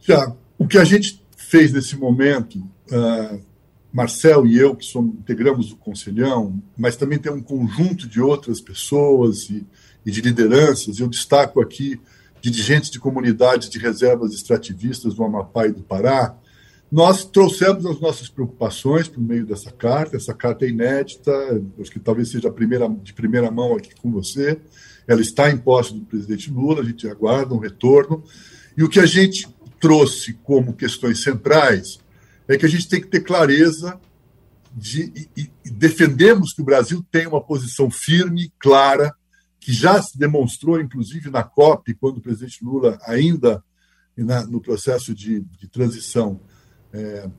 Já, 0.00 0.34
o 0.58 0.66
que 0.66 0.78
a 0.78 0.84
gente 0.84 1.22
fez 1.36 1.72
nesse 1.72 1.96
momento, 1.96 2.58
uh, 2.58 3.40
Marcel 3.92 4.46
e 4.46 4.58
eu, 4.58 4.74
que 4.74 4.84
somos, 4.84 5.14
integramos 5.14 5.70
o 5.70 5.76
Conselhão, 5.76 6.60
mas 6.76 6.96
também 6.96 7.18
tem 7.18 7.30
um 7.30 7.42
conjunto 7.42 8.08
de 8.08 8.20
outras 8.20 8.60
pessoas 8.60 9.48
e, 9.50 9.64
e 10.04 10.10
de 10.10 10.20
lideranças, 10.20 10.98
eu 10.98 11.08
destaco 11.08 11.60
aqui 11.60 12.00
dirigentes 12.50 12.90
de 12.90 12.98
comunidades 12.98 13.70
de 13.70 13.78
reservas 13.78 14.34
extrativistas 14.34 15.14
do 15.14 15.24
Amapá 15.24 15.66
e 15.66 15.72
do 15.72 15.82
Pará, 15.82 16.36
nós 16.92 17.24
trouxemos 17.24 17.86
as 17.86 17.98
nossas 17.98 18.28
preocupações 18.28 19.08
por 19.08 19.20
meio 19.20 19.46
dessa 19.46 19.72
carta. 19.72 20.16
Essa 20.16 20.34
carta 20.34 20.64
é 20.64 20.68
inédita, 20.68 21.32
acho 21.80 21.90
que 21.90 21.98
talvez 21.98 22.30
seja 22.30 22.48
a 22.48 22.52
primeira, 22.52 22.88
de 22.88 23.12
primeira 23.12 23.50
mão 23.50 23.74
aqui 23.74 23.94
com 24.00 24.12
você. 24.12 24.60
Ela 25.06 25.20
está 25.20 25.50
em 25.50 25.56
posse 25.56 25.94
do 25.94 26.04
presidente 26.04 26.50
Lula, 26.50 26.82
a 26.82 26.84
gente 26.84 27.08
aguarda 27.08 27.54
um 27.54 27.58
retorno. 27.58 28.22
E 28.76 28.84
o 28.84 28.88
que 28.88 29.00
a 29.00 29.06
gente 29.06 29.48
trouxe 29.80 30.34
como 30.44 30.74
questões 30.74 31.22
centrais 31.22 31.98
é 32.46 32.56
que 32.56 32.66
a 32.66 32.68
gente 32.68 32.88
tem 32.88 33.00
que 33.00 33.08
ter 33.08 33.20
clareza 33.20 33.98
de, 34.72 35.28
e, 35.36 35.50
e 35.64 35.70
defendemos 35.70 36.52
que 36.52 36.60
o 36.60 36.64
Brasil 36.64 37.04
tem 37.10 37.26
uma 37.26 37.40
posição 37.40 37.90
firme, 37.90 38.52
clara, 38.58 39.14
que 39.64 39.72
já 39.72 40.00
se 40.02 40.18
demonstrou, 40.18 40.78
inclusive, 40.78 41.30
na 41.30 41.42
COP, 41.42 41.94
quando 41.94 42.18
o 42.18 42.20
presidente 42.20 42.62
Lula, 42.62 42.98
ainda 43.06 43.64
na, 44.14 44.46
no 44.46 44.60
processo 44.60 45.14
de, 45.14 45.40
de 45.40 45.66
transição, 45.66 46.38
é, 46.92 47.30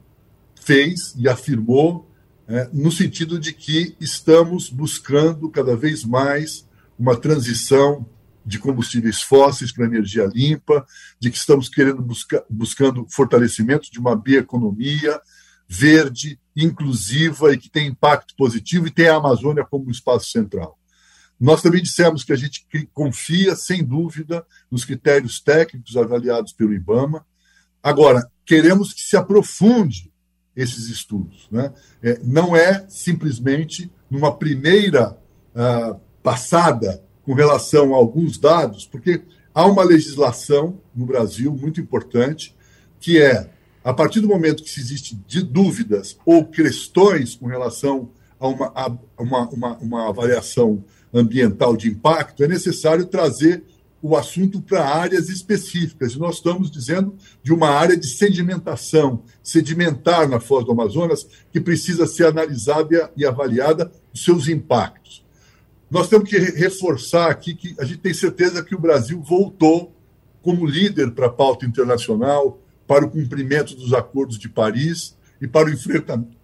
fez 0.59 1.13
e 1.15 1.29
afirmou, 1.29 2.09
é, 2.47 2.67
no 2.73 2.91
sentido 2.91 3.39
de 3.39 3.53
que 3.53 3.95
estamos 4.01 4.71
buscando 4.71 5.51
cada 5.51 5.75
vez 5.77 6.03
mais 6.03 6.67
uma 6.97 7.15
transição 7.15 8.03
de 8.43 8.57
combustíveis 8.57 9.21
fósseis 9.21 9.71
para 9.71 9.85
energia 9.85 10.25
limpa, 10.25 10.83
de 11.19 11.29
que 11.29 11.37
estamos 11.37 11.69
querendo 11.69 12.01
buscar, 12.01 12.43
buscando 12.49 13.05
fortalecimento 13.07 13.91
de 13.91 13.99
uma 13.99 14.15
bioeconomia 14.15 15.21
verde, 15.67 16.39
inclusiva 16.55 17.53
e 17.53 17.57
que 17.59 17.69
tem 17.69 17.85
impacto 17.85 18.33
positivo 18.35 18.87
e 18.87 18.91
tem 18.91 19.09
a 19.09 19.17
Amazônia 19.17 19.63
como 19.63 19.85
um 19.85 19.91
espaço 19.91 20.31
central. 20.31 20.79
Nós 21.39 21.61
também 21.61 21.81
dissemos 21.81 22.23
que 22.23 22.31
a 22.31 22.35
gente 22.35 22.65
confia, 22.93 23.55
sem 23.55 23.83
dúvida, 23.83 24.45
nos 24.71 24.85
critérios 24.85 25.39
técnicos 25.39 25.97
avaliados 25.97 26.53
pelo 26.53 26.73
IBAMA. 26.73 27.25
Agora, 27.83 28.29
queremos 28.45 28.93
que 28.93 29.01
se 29.01 29.17
aprofunde 29.17 30.11
esses 30.55 30.87
estudos. 30.89 31.47
Né? 31.51 31.73
É, 32.01 32.19
não 32.23 32.55
é 32.55 32.85
simplesmente 32.87 33.91
numa 34.09 34.35
primeira 34.35 35.17
uh, 35.53 35.99
passada 36.23 37.03
com 37.23 37.33
relação 37.33 37.93
a 37.93 37.97
alguns 37.97 38.37
dados, 38.37 38.85
porque 38.85 39.21
há 39.53 39.65
uma 39.65 39.83
legislação 39.83 40.79
no 40.95 41.05
Brasil 41.05 41.51
muito 41.51 41.81
importante, 41.81 42.55
que 42.99 43.21
é, 43.21 43.49
a 43.83 43.93
partir 43.93 44.21
do 44.21 44.27
momento 44.27 44.63
que 44.63 44.69
se 44.69 44.79
existe 44.79 45.15
de 45.27 45.41
dúvidas 45.41 46.17
ou 46.25 46.45
questões 46.45 47.35
com 47.35 47.47
relação 47.47 48.09
a 48.39 48.47
uma, 48.47 48.71
a 48.75 48.87
uma, 49.21 49.49
uma, 49.49 49.77
uma 49.77 50.09
avaliação 50.09 50.83
ambiental 51.15 51.75
de 51.77 51.89
impacto, 51.89 52.43
é 52.43 52.47
necessário 52.47 53.05
trazer 53.05 53.63
o 54.01 54.15
assunto 54.15 54.61
para 54.61 54.87
áreas 54.87 55.29
específicas. 55.29 56.15
Nós 56.15 56.35
estamos 56.35 56.69
dizendo 56.69 57.15
de 57.41 57.51
uma 57.51 57.69
área 57.69 57.97
de 57.97 58.05
sedimentação, 58.07 59.23
sedimentar 59.41 60.29
na 60.29 60.39
Foz 60.39 60.65
do 60.65 60.71
Amazonas, 60.71 61.25
que 61.51 61.59
precisa 61.59 62.05
ser 62.05 62.27
analisada 62.27 63.11
e 63.17 63.25
avaliada 63.25 63.91
os 64.13 64.23
seus 64.23 64.47
impactos. 64.47 65.25
Nós 65.89 66.07
temos 66.07 66.29
que 66.29 66.37
reforçar 66.37 67.31
aqui 67.31 67.55
que 67.55 67.75
a 67.79 67.85
gente 67.85 67.99
tem 67.99 68.13
certeza 68.13 68.63
que 68.63 68.75
o 68.75 68.79
Brasil 68.79 69.19
voltou 69.21 69.95
como 70.43 70.65
líder 70.65 71.11
para 71.11 71.27
a 71.27 71.31
pauta 71.31 71.65
internacional, 71.65 72.59
para 72.85 73.05
o 73.05 73.09
cumprimento 73.09 73.75
dos 73.75 73.93
acordos 73.93 74.37
de 74.37 74.49
Paris, 74.49 75.15
e 75.41 75.47
para 75.47 75.67
o 75.67 75.73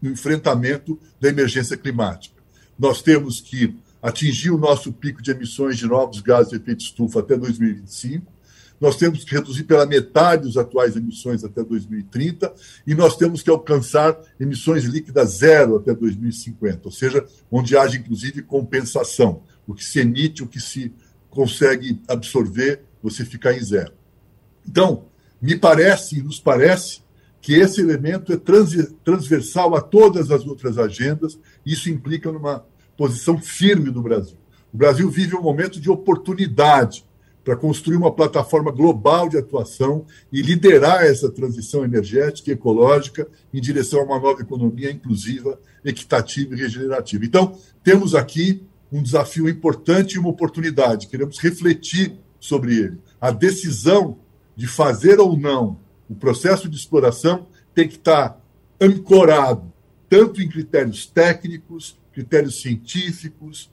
enfrentamento 0.04 1.00
da 1.20 1.30
emergência 1.30 1.78
climática. 1.78 2.36
Nós 2.78 3.02
temos 3.02 3.40
que 3.40 3.76
atingir 4.02 4.52
o 4.52 4.58
nosso 4.58 4.92
pico 4.92 5.22
de 5.22 5.32
emissões 5.32 5.78
de 5.78 5.86
novos 5.86 6.22
gases 6.22 6.50
de 6.50 6.56
efeito 6.58 6.82
estufa 6.82 7.20
até 7.20 7.38
2025. 7.38 8.32
Nós 8.80 8.96
temos 8.96 9.24
que 9.24 9.36
reduzir 9.36 9.66
pela 9.66 9.86
metade 9.86 10.50
as 10.50 10.58
atuais 10.58 10.96
emissões 10.96 11.44
até 11.44 11.64
2030 11.64 12.52
e 12.88 12.96
nós 12.96 13.16
temos 13.16 13.44
que 13.44 13.50
alcançar 13.52 14.18
emissões 14.40 14.86
líquidas 14.86 15.38
zero 15.38 15.76
até 15.76 15.94
2050, 15.94 16.82
ou 16.86 16.92
seja, 16.92 17.24
onde 17.52 17.78
haja 17.78 17.98
inclusive 17.98 18.42
compensação. 18.42 19.44
O 19.68 19.76
que 19.76 19.86
se 19.86 20.00
emite, 20.00 20.42
o 20.42 20.48
que 20.48 20.60
se 20.60 20.92
consegue 21.30 22.02
absorver, 22.08 22.82
você 23.04 23.24
ficar 23.24 23.54
em 23.54 23.64
zero. 23.64 23.94
Então, 24.68 25.06
me 25.40 25.56
parece 25.56 26.18
e 26.18 26.24
nos 26.24 26.40
parece 26.40 27.02
que 27.40 27.54
esse 27.54 27.82
elemento 27.82 28.34
é 28.34 28.38
trans- 28.38 28.94
transversal 29.04 29.76
a 29.76 29.82
todas 29.82 30.30
as 30.32 30.46
outras 30.46 30.78
agendas, 30.78 31.40
isso 31.66 31.90
implica 31.90 32.32
numa 32.32 32.66
posição 33.02 33.40
firme 33.40 33.90
do 33.90 34.00
Brasil. 34.00 34.38
O 34.72 34.78
Brasil 34.78 35.10
vive 35.10 35.36
um 35.36 35.42
momento 35.42 35.82
de 35.82 35.90
oportunidade 35.90 37.04
para 37.44 37.56
construir 37.56 37.96
uma 37.96 38.12
plataforma 38.12 38.72
global 38.72 39.28
de 39.28 39.40
atuação 39.40 40.06
e 40.32 40.40
liderar 40.40 41.04
essa 41.04 41.28
transição 41.32 41.84
energética 41.84 42.52
e 42.52 42.54
ecológica 42.54 43.28
em 43.52 43.60
direção 43.60 44.02
a 44.02 44.04
uma 44.04 44.20
nova 44.20 44.42
economia 44.44 44.92
inclusiva, 44.92 45.60
equitativa 45.84 46.54
e 46.54 46.60
regenerativa. 46.60 47.26
Então, 47.26 47.58
temos 47.84 48.14
aqui 48.14 48.62
um 48.92 49.02
desafio 49.02 49.50
importante 49.50 50.14
e 50.14 50.20
uma 50.20 50.30
oportunidade. 50.30 51.08
Queremos 51.08 51.40
refletir 51.40 52.20
sobre 52.40 52.76
ele. 52.76 53.00
A 53.20 53.32
decisão 53.32 54.20
de 54.56 54.68
fazer 54.68 55.20
ou 55.20 55.36
não 55.36 55.80
o 56.08 56.14
processo 56.14 56.70
de 56.70 56.78
exploração 56.78 57.48
tem 57.74 57.88
que 57.88 57.96
estar 57.96 58.40
ancorado 58.80 59.74
tanto 60.08 60.40
em 60.40 60.50
critérios 60.50 61.06
técnicos, 61.08 62.00
critérios 62.14 62.62
científicos. 62.62 63.72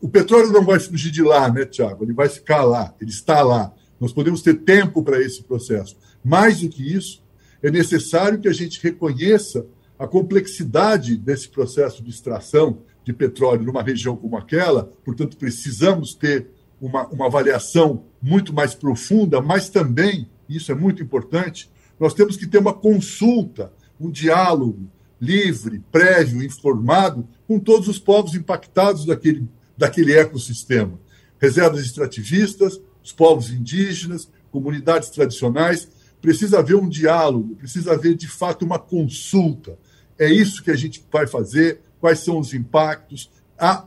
O 0.00 0.08
petróleo 0.08 0.52
não 0.52 0.64
vai 0.64 0.78
fugir 0.78 1.10
de 1.10 1.22
lá, 1.22 1.50
né, 1.50 1.64
Tiago? 1.64 2.04
Ele 2.04 2.12
vai 2.12 2.28
ficar 2.28 2.64
lá, 2.64 2.94
ele 3.00 3.10
está 3.10 3.42
lá. 3.42 3.72
Nós 4.00 4.12
podemos 4.12 4.42
ter 4.42 4.54
tempo 4.54 5.02
para 5.02 5.20
esse 5.20 5.42
processo. 5.42 5.96
Mais 6.24 6.60
do 6.60 6.68
que 6.68 6.82
isso, 6.94 7.22
é 7.62 7.70
necessário 7.70 8.40
que 8.40 8.48
a 8.48 8.52
gente 8.52 8.82
reconheça 8.82 9.66
a 9.98 10.06
complexidade 10.06 11.16
desse 11.16 11.48
processo 11.48 12.02
de 12.02 12.08
extração 12.08 12.78
de 13.04 13.12
petróleo 13.12 13.64
numa 13.64 13.82
região 13.82 14.16
como 14.16 14.36
aquela, 14.36 14.84
portanto, 15.04 15.36
precisamos 15.36 16.14
ter 16.14 16.48
uma, 16.80 17.06
uma 17.08 17.26
avaliação 17.26 18.04
muito 18.22 18.52
mais 18.52 18.74
profunda, 18.74 19.42
mas 19.42 19.68
também, 19.68 20.28
isso 20.48 20.72
é 20.72 20.74
muito 20.74 21.02
importante, 21.02 21.70
nós 21.98 22.14
temos 22.14 22.36
que 22.36 22.46
ter 22.46 22.58
uma 22.58 22.72
consulta, 22.72 23.72
um 24.00 24.10
diálogo 24.10 24.90
livre, 25.20 25.82
prévio, 25.92 26.42
informado 26.42 27.28
com 27.46 27.58
todos 27.58 27.88
os 27.88 27.98
povos 27.98 28.34
impactados 28.34 29.04
daquele, 29.04 29.46
daquele 29.76 30.14
ecossistema. 30.14 30.98
Reservas 31.38 31.84
extrativistas, 31.84 32.80
os 33.02 33.12
povos 33.12 33.50
indígenas, 33.50 34.30
comunidades 34.50 35.10
tradicionais. 35.10 35.88
Precisa 36.20 36.58
haver 36.58 36.76
um 36.76 36.88
diálogo, 36.88 37.56
precisa 37.56 37.92
haver 37.92 38.14
de 38.14 38.28
fato 38.28 38.64
uma 38.64 38.78
consulta. 38.78 39.78
É 40.18 40.30
isso 40.30 40.62
que 40.62 40.70
a 40.70 40.76
gente 40.76 41.04
vai 41.10 41.26
fazer, 41.26 41.80
quais 41.98 42.20
são 42.20 42.38
os 42.38 42.52
impactos. 42.54 43.30
Há, 43.58 43.86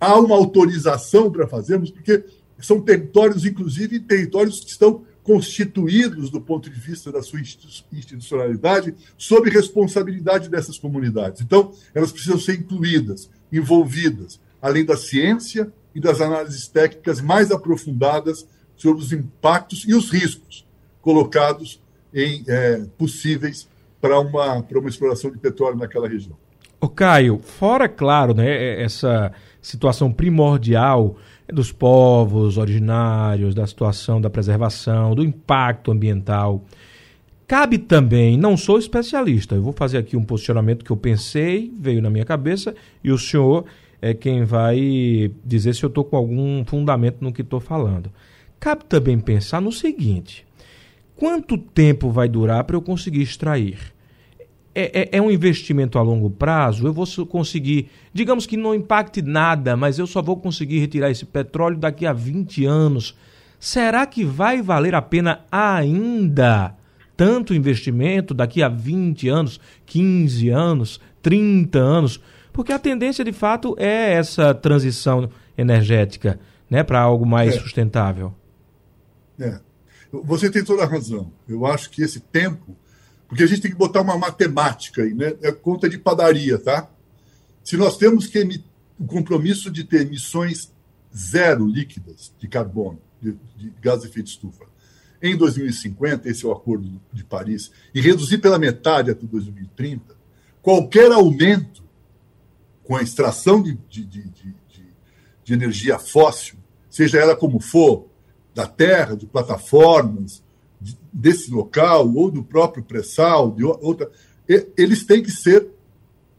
há 0.00 0.18
uma 0.18 0.34
autorização 0.34 1.30
para 1.30 1.46
fazermos, 1.46 1.90
porque 1.90 2.24
são 2.58 2.80
territórios, 2.80 3.44
inclusive, 3.44 4.00
territórios 4.00 4.60
que 4.60 4.70
estão 4.70 5.04
constituídos 5.28 6.30
do 6.30 6.40
ponto 6.40 6.70
de 6.70 6.80
vista 6.80 7.12
da 7.12 7.20
sua 7.20 7.38
institucionalidade 7.92 8.94
sob 9.18 9.50
responsabilidade 9.50 10.48
dessas 10.48 10.78
comunidades. 10.78 11.42
Então, 11.42 11.70
elas 11.94 12.10
precisam 12.10 12.38
ser 12.38 12.54
incluídas, 12.54 13.28
envolvidas, 13.52 14.40
além 14.62 14.86
da 14.86 14.96
ciência 14.96 15.70
e 15.94 16.00
das 16.00 16.22
análises 16.22 16.66
técnicas 16.66 17.20
mais 17.20 17.50
aprofundadas 17.50 18.46
sobre 18.74 19.02
os 19.02 19.12
impactos 19.12 19.84
e 19.86 19.94
os 19.94 20.10
riscos 20.10 20.66
colocados 21.02 21.78
em 22.14 22.42
é, 22.48 22.86
possíveis 22.96 23.68
para 24.00 24.18
uma, 24.18 24.62
para 24.62 24.78
uma 24.78 24.88
exploração 24.88 25.30
de 25.30 25.36
petróleo 25.36 25.76
naquela 25.76 26.08
região. 26.08 26.38
O 26.80 26.88
Caio, 26.88 27.38
fora, 27.38 27.86
claro, 27.86 28.32
né, 28.32 28.82
essa 28.82 29.30
situação 29.60 30.10
primordial 30.10 31.18
dos 31.52 31.72
povos 31.72 32.58
originários, 32.58 33.54
da 33.54 33.66
situação 33.66 34.20
da 34.20 34.28
preservação, 34.28 35.14
do 35.14 35.24
impacto 35.24 35.90
ambiental. 35.90 36.64
Cabe 37.46 37.78
também, 37.78 38.36
não 38.36 38.56
sou 38.56 38.78
especialista, 38.78 39.54
eu 39.54 39.62
vou 39.62 39.72
fazer 39.72 39.96
aqui 39.98 40.16
um 40.16 40.24
posicionamento 40.24 40.84
que 40.84 40.90
eu 40.90 40.96
pensei, 40.96 41.72
veio 41.78 42.02
na 42.02 42.10
minha 42.10 42.24
cabeça, 42.24 42.74
e 43.02 43.10
o 43.10 43.16
senhor 43.16 43.64
é 44.02 44.12
quem 44.12 44.44
vai 44.44 45.32
dizer 45.44 45.74
se 45.74 45.82
eu 45.82 45.88
estou 45.88 46.04
com 46.04 46.16
algum 46.16 46.64
fundamento 46.64 47.18
no 47.20 47.32
que 47.32 47.40
estou 47.40 47.58
falando. 47.58 48.10
Cabe 48.60 48.84
também 48.84 49.18
pensar 49.18 49.60
no 49.62 49.72
seguinte: 49.72 50.46
quanto 51.16 51.56
tempo 51.56 52.10
vai 52.10 52.28
durar 52.28 52.64
para 52.64 52.76
eu 52.76 52.82
conseguir 52.82 53.22
extrair? 53.22 53.78
É, 54.80 55.00
é, 55.00 55.08
é, 55.18 55.20
um 55.20 55.28
investimento 55.28 55.98
a 55.98 56.02
longo 56.02 56.30
prazo, 56.30 56.86
eu 56.86 56.92
vou 56.92 57.04
conseguir, 57.26 57.90
digamos 58.12 58.46
que 58.46 58.56
não 58.56 58.72
impacte 58.72 59.20
nada, 59.20 59.76
mas 59.76 59.98
eu 59.98 60.06
só 60.06 60.22
vou 60.22 60.36
conseguir 60.36 60.78
retirar 60.78 61.10
esse 61.10 61.26
petróleo 61.26 61.76
daqui 61.76 62.06
a 62.06 62.12
20 62.12 62.64
anos. 62.64 63.18
Será 63.58 64.06
que 64.06 64.24
vai 64.24 64.62
valer 64.62 64.94
a 64.94 65.02
pena 65.02 65.40
ainda 65.50 66.76
tanto 67.16 67.52
investimento 67.54 68.32
daqui 68.32 68.62
a 68.62 68.68
20 68.68 69.28
anos, 69.28 69.58
15 69.84 70.48
anos, 70.48 71.00
30 71.22 71.76
anos? 71.80 72.22
Porque 72.52 72.72
a 72.72 72.78
tendência 72.78 73.24
de 73.24 73.32
fato 73.32 73.74
é 73.80 74.12
essa 74.12 74.54
transição 74.54 75.28
energética 75.56 76.38
né, 76.70 76.84
para 76.84 77.00
algo 77.00 77.26
mais 77.26 77.56
é. 77.56 77.58
sustentável. 77.58 78.32
É. 79.40 79.58
Você 80.12 80.48
tem 80.48 80.62
toda 80.62 80.84
a 80.84 80.86
razão. 80.86 81.32
Eu 81.48 81.66
acho 81.66 81.90
que 81.90 82.00
esse 82.00 82.20
tempo 82.20 82.76
porque 83.28 83.42
a 83.42 83.46
gente 83.46 83.60
tem 83.60 83.70
que 83.70 83.76
botar 83.76 84.00
uma 84.00 84.16
matemática 84.16 85.02
aí, 85.02 85.12
né? 85.12 85.34
É 85.42 85.52
conta 85.52 85.88
de 85.88 85.98
padaria, 85.98 86.58
tá? 86.58 86.88
Se 87.62 87.76
nós 87.76 87.98
temos 87.98 88.26
que 88.26 88.62
o 88.98 89.04
compromisso 89.04 89.70
de 89.70 89.84
ter 89.84 90.00
emissões 90.00 90.72
zero 91.14 91.66
líquidas 91.66 92.32
de 92.38 92.48
carbono, 92.48 92.98
de, 93.20 93.36
de 93.56 93.72
gás 93.80 94.00
de 94.00 94.08
efeito 94.08 94.28
estufa, 94.28 94.64
em 95.20 95.36
2050, 95.36 96.28
esse 96.28 96.44
é 96.44 96.48
o 96.48 96.52
Acordo 96.52 97.00
de 97.12 97.24
Paris, 97.24 97.70
e 97.94 98.00
reduzir 98.00 98.38
pela 98.38 98.58
metade 98.58 99.10
até 99.10 99.26
2030, 99.26 100.16
qualquer 100.62 101.12
aumento 101.12 101.82
com 102.84 102.96
a 102.96 103.02
extração 103.02 103.62
de, 103.62 103.74
de, 103.90 104.04
de, 104.04 104.54
de 105.44 105.52
energia 105.52 105.98
fóssil, 105.98 106.56
seja 106.88 107.18
ela 107.18 107.36
como 107.36 107.60
for, 107.60 108.06
da 108.54 108.66
terra, 108.66 109.16
de 109.16 109.26
plataformas, 109.26 110.42
desse 111.18 111.50
local 111.50 112.14
ou 112.14 112.30
do 112.30 112.44
próprio 112.44 112.84
pré-sal, 112.84 113.50
de 113.50 113.64
outra, 113.64 114.08
eles 114.76 115.04
têm 115.04 115.20
que 115.20 115.32
ser 115.32 115.68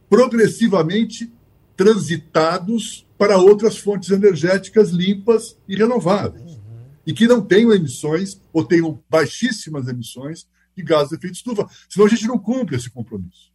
progressivamente 0.08 1.30
transitados 1.76 3.06
para 3.18 3.36
outras 3.36 3.76
fontes 3.76 4.10
energéticas 4.10 4.88
limpas 4.88 5.56
e 5.68 5.76
renováveis. 5.76 6.52
Uhum. 6.52 6.58
E 7.06 7.12
que 7.12 7.28
não 7.28 7.42
tenham 7.42 7.72
emissões 7.72 8.40
ou 8.52 8.64
tenham 8.64 9.02
baixíssimas 9.08 9.86
emissões 9.86 10.48
de 10.74 10.82
gás 10.82 11.10
de 11.10 11.16
efeito 11.16 11.34
estufa. 11.34 11.68
Senão 11.88 12.06
a 12.06 12.10
gente 12.10 12.26
não 12.26 12.38
cumpre 12.38 12.76
esse 12.76 12.90
compromisso. 12.90 13.52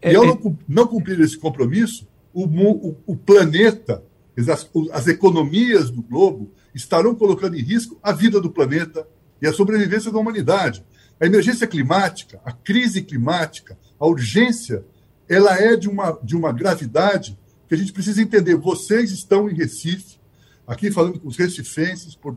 É, 0.00 0.12
e 0.12 0.16
ao 0.16 0.24
é... 0.24 0.26
não, 0.28 0.58
não, 0.66 0.86
cumprir 0.86 1.20
esse 1.20 1.38
compromisso, 1.38 2.08
o, 2.32 2.44
o, 2.44 2.96
o 3.06 3.16
planeta, 3.16 4.02
as, 4.36 4.68
as 4.92 5.06
economias 5.06 5.90
do 5.90 6.02
globo 6.02 6.50
estarão 6.74 7.14
colocando 7.14 7.56
em 7.56 7.62
risco 7.62 7.98
a 8.02 8.12
vida 8.12 8.40
do 8.40 8.50
planeta, 8.50 9.06
e 9.42 9.46
a 9.46 9.52
sobrevivência 9.52 10.12
da 10.12 10.18
humanidade. 10.18 10.84
A 11.20 11.26
emergência 11.26 11.66
climática, 11.66 12.40
a 12.44 12.52
crise 12.52 13.02
climática, 13.02 13.76
a 13.98 14.06
urgência, 14.06 14.84
ela 15.28 15.60
é 15.60 15.76
de 15.76 15.88
uma, 15.88 16.18
de 16.22 16.36
uma 16.36 16.52
gravidade 16.52 17.36
que 17.68 17.74
a 17.74 17.78
gente 17.78 17.92
precisa 17.92 18.22
entender. 18.22 18.54
Vocês 18.54 19.10
estão 19.10 19.50
em 19.50 19.54
Recife, 19.54 20.18
aqui 20.66 20.90
falando 20.90 21.18
com 21.18 21.28
os 21.28 21.36
recifenses, 21.36 22.14
por, 22.14 22.36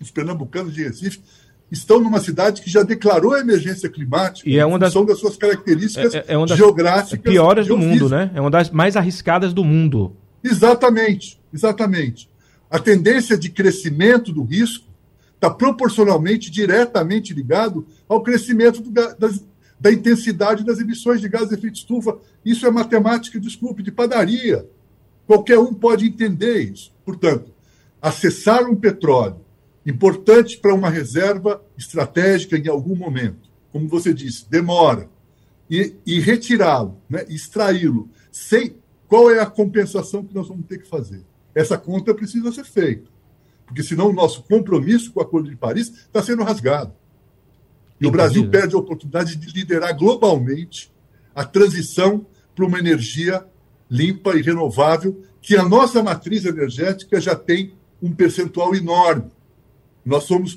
os 0.00 0.10
pernambucanos 0.10 0.74
de 0.74 0.84
Recife, 0.84 1.20
estão 1.70 1.98
numa 1.98 2.20
cidade 2.20 2.60
que 2.60 2.70
já 2.70 2.82
declarou 2.82 3.32
a 3.32 3.40
emergência 3.40 3.88
climática 3.88 4.48
e 4.48 4.58
é 4.58 4.66
uma 4.66 4.78
das, 4.78 4.92
são 4.92 5.04
das 5.04 5.18
suas 5.18 5.36
características 5.36 6.14
é, 6.14 6.24
é 6.28 6.36
uma 6.36 6.46
das 6.46 6.56
geográficas 6.56 7.18
piores 7.18 7.66
do 7.66 7.76
mundo, 7.76 8.08
né? 8.08 8.30
É 8.34 8.40
uma 8.40 8.50
das 8.50 8.70
mais 8.70 8.96
arriscadas 8.96 9.52
do 9.52 9.64
mundo. 9.64 10.14
Exatamente, 10.42 11.40
exatamente. 11.52 12.28
A 12.70 12.78
tendência 12.78 13.36
de 13.36 13.48
crescimento 13.48 14.30
do 14.30 14.44
risco 14.44 14.83
está 15.44 15.50
proporcionalmente, 15.50 16.50
diretamente 16.50 17.34
ligado 17.34 17.86
ao 18.08 18.22
crescimento 18.22 18.80
do, 18.80 18.90
da 19.78 19.92
intensidade 19.92 20.64
das 20.64 20.78
emissões 20.78 21.20
de 21.20 21.28
gás 21.28 21.48
de 21.48 21.54
efeito 21.54 21.76
estufa. 21.76 22.18
Isso 22.44 22.66
é 22.66 22.70
matemática, 22.70 23.38
desculpe, 23.38 23.82
de 23.82 23.92
padaria. 23.92 24.66
Qualquer 25.26 25.58
um 25.58 25.74
pode 25.74 26.06
entender 26.06 26.60
isso. 26.60 26.92
Portanto, 27.04 27.52
acessar 28.00 28.64
um 28.64 28.76
petróleo 28.76 29.44
importante 29.84 30.56
para 30.56 30.74
uma 30.74 30.88
reserva 30.88 31.62
estratégica 31.76 32.56
em 32.56 32.68
algum 32.68 32.96
momento, 32.96 33.50
como 33.70 33.86
você 33.88 34.14
disse, 34.14 34.48
demora. 34.48 35.10
e, 35.68 35.94
e 36.06 36.20
retirá-lo, 36.20 37.00
né, 37.08 37.24
extraí-lo, 37.28 38.08
sem 38.30 38.76
qual 39.08 39.30
é 39.30 39.40
a 39.40 39.46
compensação 39.46 40.24
que 40.24 40.34
nós 40.34 40.48
vamos 40.48 40.66
ter 40.66 40.78
que 40.78 40.88
fazer? 40.88 41.22
Essa 41.54 41.78
conta 41.78 42.14
precisa 42.14 42.50
ser 42.52 42.64
feita, 42.64 43.10
porque 43.74 43.82
senão 43.82 44.10
o 44.10 44.12
nosso 44.12 44.44
compromisso 44.44 45.12
com 45.12 45.18
o 45.18 45.22
Acordo 45.24 45.50
de 45.50 45.56
Paris 45.56 45.88
está 45.88 46.22
sendo 46.22 46.44
rasgado. 46.44 46.94
E 48.00 48.06
o 48.06 48.10
Brasil 48.10 48.48
perde 48.48 48.76
a 48.76 48.78
oportunidade 48.78 49.34
de 49.34 49.52
liderar 49.52 49.98
globalmente 49.98 50.92
a 51.34 51.44
transição 51.44 52.24
para 52.54 52.64
uma 52.64 52.78
energia 52.78 53.44
limpa 53.90 54.36
e 54.36 54.42
renovável, 54.42 55.20
que 55.42 55.56
a 55.56 55.68
nossa 55.68 56.04
matriz 56.04 56.44
energética 56.44 57.20
já 57.20 57.34
tem 57.34 57.74
um 58.00 58.14
percentual 58.14 58.76
enorme. 58.76 59.32
Nós 60.06 60.22
somos 60.22 60.56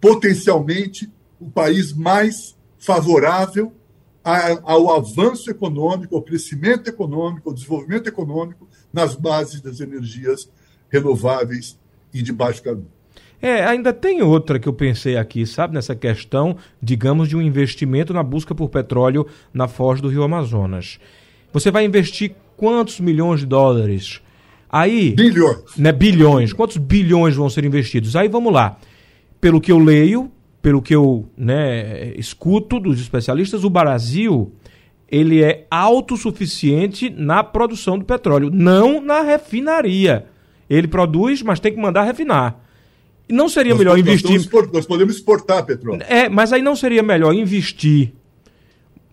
potencialmente 0.00 1.12
o 1.38 1.50
país 1.50 1.92
mais 1.92 2.56
favorável 2.78 3.74
ao 4.62 4.90
avanço 4.90 5.50
econômico, 5.50 6.16
ao 6.16 6.22
crescimento 6.22 6.88
econômico, 6.88 7.50
ao 7.50 7.54
desenvolvimento 7.54 8.06
econômico 8.06 8.66
nas 8.90 9.14
bases 9.14 9.60
das 9.60 9.80
energias 9.80 10.48
renováveis 10.88 11.78
e 12.14 12.22
de 12.22 12.32
baixo 12.32 12.62
carbono. 12.62 12.88
É, 13.42 13.62
ainda 13.62 13.92
tem 13.92 14.22
outra 14.22 14.58
que 14.58 14.66
eu 14.66 14.72
pensei 14.72 15.18
aqui, 15.18 15.44
sabe, 15.46 15.74
nessa 15.74 15.94
questão, 15.94 16.56
digamos, 16.80 17.28
de 17.28 17.36
um 17.36 17.42
investimento 17.42 18.14
na 18.14 18.22
busca 18.22 18.54
por 18.54 18.70
petróleo 18.70 19.26
na 19.52 19.68
foz 19.68 20.00
do 20.00 20.08
Rio 20.08 20.22
Amazonas. 20.22 20.98
Você 21.52 21.70
vai 21.70 21.84
investir 21.84 22.34
quantos 22.56 23.00
milhões 23.00 23.40
de 23.40 23.46
dólares? 23.46 24.22
Aí. 24.70 25.10
Bilhões. 25.10 25.76
Né, 25.76 25.92
bilhões. 25.92 26.52
Quantos 26.54 26.78
bilhões 26.78 27.36
vão 27.36 27.50
ser 27.50 27.64
investidos? 27.64 28.16
Aí 28.16 28.28
vamos 28.28 28.52
lá. 28.52 28.78
Pelo 29.40 29.60
que 29.60 29.70
eu 29.70 29.78
leio, 29.78 30.32
pelo 30.62 30.80
que 30.80 30.94
eu 30.94 31.28
né, 31.36 32.14
escuto 32.16 32.80
dos 32.80 32.98
especialistas, 32.98 33.62
o 33.62 33.68
Brasil 33.68 34.52
ele 35.06 35.44
é 35.44 35.66
autossuficiente 35.70 37.10
na 37.10 37.44
produção 37.44 37.98
do 37.98 38.04
petróleo, 38.04 38.50
não 38.50 39.00
na 39.00 39.20
refinaria. 39.20 40.26
Ele 40.68 40.88
produz, 40.88 41.42
mas 41.42 41.60
tem 41.60 41.72
que 41.74 41.80
mandar 41.80 42.04
refinar. 42.04 42.60
Não 43.28 43.48
seria 43.48 43.72
nós 43.72 43.78
melhor 43.78 43.96
podemos, 43.96 44.22
investir. 44.22 44.52
Nós, 44.52 44.72
nós 44.72 44.86
podemos 44.86 45.14
exportar 45.16 45.64
petróleo. 45.64 46.02
É, 46.08 46.28
mas 46.28 46.52
aí 46.52 46.62
não 46.62 46.76
seria 46.76 47.02
melhor 47.02 47.32
investir 47.34 48.12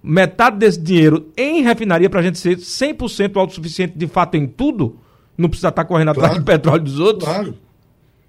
metade 0.04 0.58
desse 0.58 0.80
dinheiro 0.80 1.28
em 1.38 1.62
refinaria 1.62 2.10
para 2.10 2.20
a 2.20 2.24
gente 2.24 2.40
ser 2.40 2.58
100% 2.58 3.38
autossuficiente 3.38 3.98
de 3.98 4.08
fato 4.08 4.36
em 4.36 4.48
tudo? 4.48 4.98
Não 5.38 5.48
precisar 5.50 5.70
estar 5.70 5.86
correndo 5.86 6.14
Claro. 6.14 6.26
atrás 6.26 6.40
do 6.40 6.46
petróleo 6.46 6.84
dos 6.84 7.00
outros? 7.00 7.30
Claro. 7.30 7.58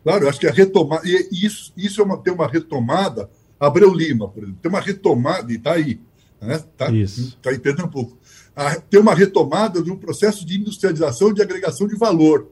Claro, 0.04 0.28
acho 0.28 0.40
que 0.40 0.46
a 0.46 0.52
retomada. 0.52 1.02
E 1.04 1.46
isso, 1.46 1.72
isso 1.76 2.00
é 2.00 2.04
uma, 2.04 2.18
tem 2.18 2.32
uma 2.32 2.46
retomada. 2.48 3.30
Abreu 3.58 3.92
Lima, 3.94 4.28
por 4.28 4.42
exemplo, 4.42 4.58
tem 4.60 4.68
uma 4.68 4.80
retomada, 4.80 5.52
e 5.52 5.56
está 5.56 5.72
aí. 5.72 6.00
Né? 6.40 6.60
Tá, 6.76 6.90
Isso. 6.90 7.36
Está 7.40 7.52
em 7.52 7.58
Pernambuco. 7.58 8.18
A, 8.56 8.74
tem 8.74 8.98
uma 9.00 9.14
retomada 9.14 9.80
de 9.80 9.90
um 9.92 9.96
processo 9.96 10.44
de 10.44 10.58
industrialização 10.58 11.30
e 11.30 11.34
de 11.34 11.42
agregação 11.42 11.86
de 11.86 11.96
valor. 11.96 12.48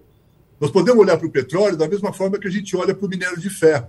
Nós 0.61 0.71
podemos 0.71 1.01
olhar 1.01 1.17
para 1.17 1.27
o 1.27 1.31
petróleo 1.31 1.77
da 1.77 1.89
mesma 1.89 2.13
forma 2.13 2.39
que 2.39 2.47
a 2.47 2.51
gente 2.51 2.77
olha 2.77 2.95
para 2.95 3.07
o 3.07 3.09
minério 3.09 3.39
de 3.41 3.49
ferro. 3.49 3.89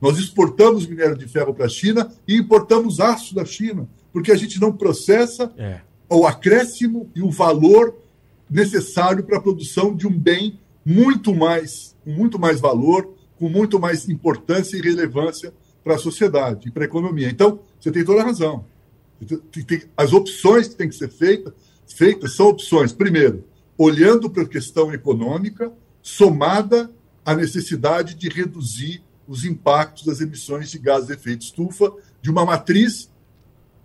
Nós 0.00 0.18
exportamos 0.18 0.86
minério 0.86 1.16
de 1.16 1.26
ferro 1.26 1.52
para 1.52 1.66
a 1.66 1.68
China 1.68 2.10
e 2.26 2.36
importamos 2.36 3.00
aço 3.00 3.34
da 3.34 3.44
China, 3.44 3.88
porque 4.12 4.30
a 4.32 4.36
gente 4.36 4.60
não 4.60 4.72
processa 4.72 5.52
É. 5.58 5.80
o 6.08 6.26
acréscimo 6.26 7.10
e 7.14 7.22
o 7.22 7.30
valor 7.30 7.96
necessário 8.48 9.24
para 9.24 9.38
a 9.38 9.40
produção 9.40 9.94
de 9.96 10.06
um 10.06 10.16
bem 10.16 10.58
muito 10.84 11.34
mais, 11.34 11.96
com 12.04 12.10
muito 12.10 12.38
mais 12.38 12.60
valor, 12.60 13.14
com 13.38 13.48
muito 13.48 13.80
mais 13.80 14.08
importância 14.08 14.76
e 14.76 14.80
relevância 14.80 15.52
para 15.82 15.94
a 15.94 15.98
sociedade 15.98 16.68
e 16.68 16.70
para 16.70 16.84
a 16.84 16.86
economia. 16.86 17.28
Então, 17.28 17.60
você 17.80 17.90
tem 17.90 18.04
toda 18.04 18.20
a 18.20 18.24
razão. 18.24 18.64
As 19.96 20.12
opções 20.12 20.68
que 20.68 20.76
têm 20.76 20.88
que 20.88 20.94
ser 20.94 21.08
feitas, 21.08 21.52
feitas 21.86 22.34
são 22.36 22.48
opções, 22.48 22.92
primeiro, 22.92 23.44
olhando 23.78 24.28
para 24.28 24.42
a 24.42 24.48
questão 24.48 24.92
econômica, 24.92 25.72
somada 26.02 26.90
à 27.24 27.34
necessidade 27.34 28.14
de 28.14 28.28
reduzir 28.28 29.02
os 29.26 29.44
impactos 29.44 30.04
das 30.04 30.20
emissões 30.20 30.70
de 30.70 30.78
gases 30.78 31.06
de 31.06 31.14
efeito 31.14 31.42
estufa 31.42 31.92
de 32.20 32.30
uma 32.30 32.44
matriz 32.44 33.10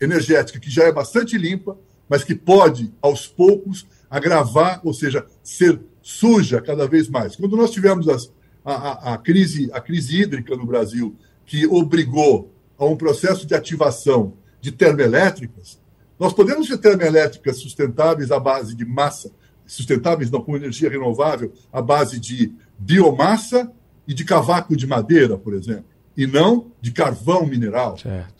energética 0.01 0.59
que 0.59 0.69
já 0.69 0.83
é 0.85 0.91
bastante 0.91 1.37
limpa, 1.37 1.77
mas 2.09 2.23
que 2.23 2.33
pode, 2.35 2.91
aos 3.01 3.27
poucos, 3.27 3.85
agravar, 4.09 4.81
ou 4.83 4.93
seja, 4.93 5.25
ser 5.43 5.79
suja 6.01 6.61
cada 6.61 6.87
vez 6.87 7.07
mais. 7.09 7.35
Quando 7.35 7.55
nós 7.57 7.71
tivemos 7.71 8.07
as- 8.07 8.31
a, 8.63 8.73
a- 8.73 9.13
a 9.13 9.17
crise, 9.17 9.69
a 9.73 9.79
crise 9.81 10.21
hídrica 10.21 10.55
no 10.55 10.65
Brasil, 10.65 11.15
que 11.45 11.65
obrigou 11.67 12.51
a 12.77 12.85
um 12.85 12.95
processo 12.95 13.45
de 13.45 13.53
ativação 13.53 14.33
de 14.61 14.71
termoelétricas, 14.71 15.79
nós 16.19 16.33
podemos 16.33 16.67
ter 16.67 16.77
termoelétricas 16.77 17.57
sustentáveis 17.57 18.31
à 18.31 18.39
base 18.39 18.75
de 18.75 18.85
massa, 18.85 19.31
sustentáveis 19.67 20.31
não 20.31 20.41
com 20.41 20.55
energia 20.55 20.89
renovável, 20.89 21.53
à 21.71 21.81
base 21.81 22.19
de 22.19 22.51
biomassa 22.79 23.71
e 24.07 24.13
de 24.13 24.23
cavaco 24.23 24.75
de 24.75 24.87
madeira, 24.87 25.37
por 25.37 25.53
exemplo, 25.53 25.85
e 26.15 26.25
não 26.25 26.71
de 26.81 26.91
carvão 26.91 27.45
mineral, 27.45 27.95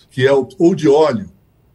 que 0.09 0.25
é 0.25 0.33
o, 0.33 0.47
ou 0.57 0.73
de 0.73 0.87
óleo, 0.87 1.29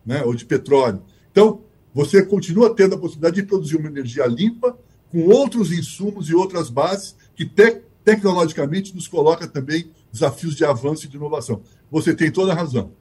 né, 0.04 0.22
ou 0.24 0.34
de 0.34 0.44
petróleo. 0.44 1.02
Então, 1.30 1.60
você 1.94 2.24
continua 2.24 2.74
tendo 2.74 2.94
a 2.94 2.98
possibilidade 2.98 3.36
de 3.36 3.42
produzir 3.46 3.76
uma 3.76 3.88
energia 3.88 4.26
limpa 4.26 4.76
com 5.10 5.26
outros 5.28 5.70
insumos 5.70 6.28
e 6.30 6.34
outras 6.34 6.70
bases 6.70 7.14
que 7.36 7.44
te- 7.44 7.82
tecnologicamente 8.02 8.94
nos 8.94 9.06
coloca 9.06 9.46
também 9.46 9.90
desafios 10.10 10.56
de 10.56 10.64
avanço 10.64 11.04
e 11.04 11.08
de 11.08 11.16
inovação. 11.16 11.60
Você 11.90 12.14
tem 12.14 12.30
toda 12.32 12.52
a 12.52 12.54
razão. 12.54 12.92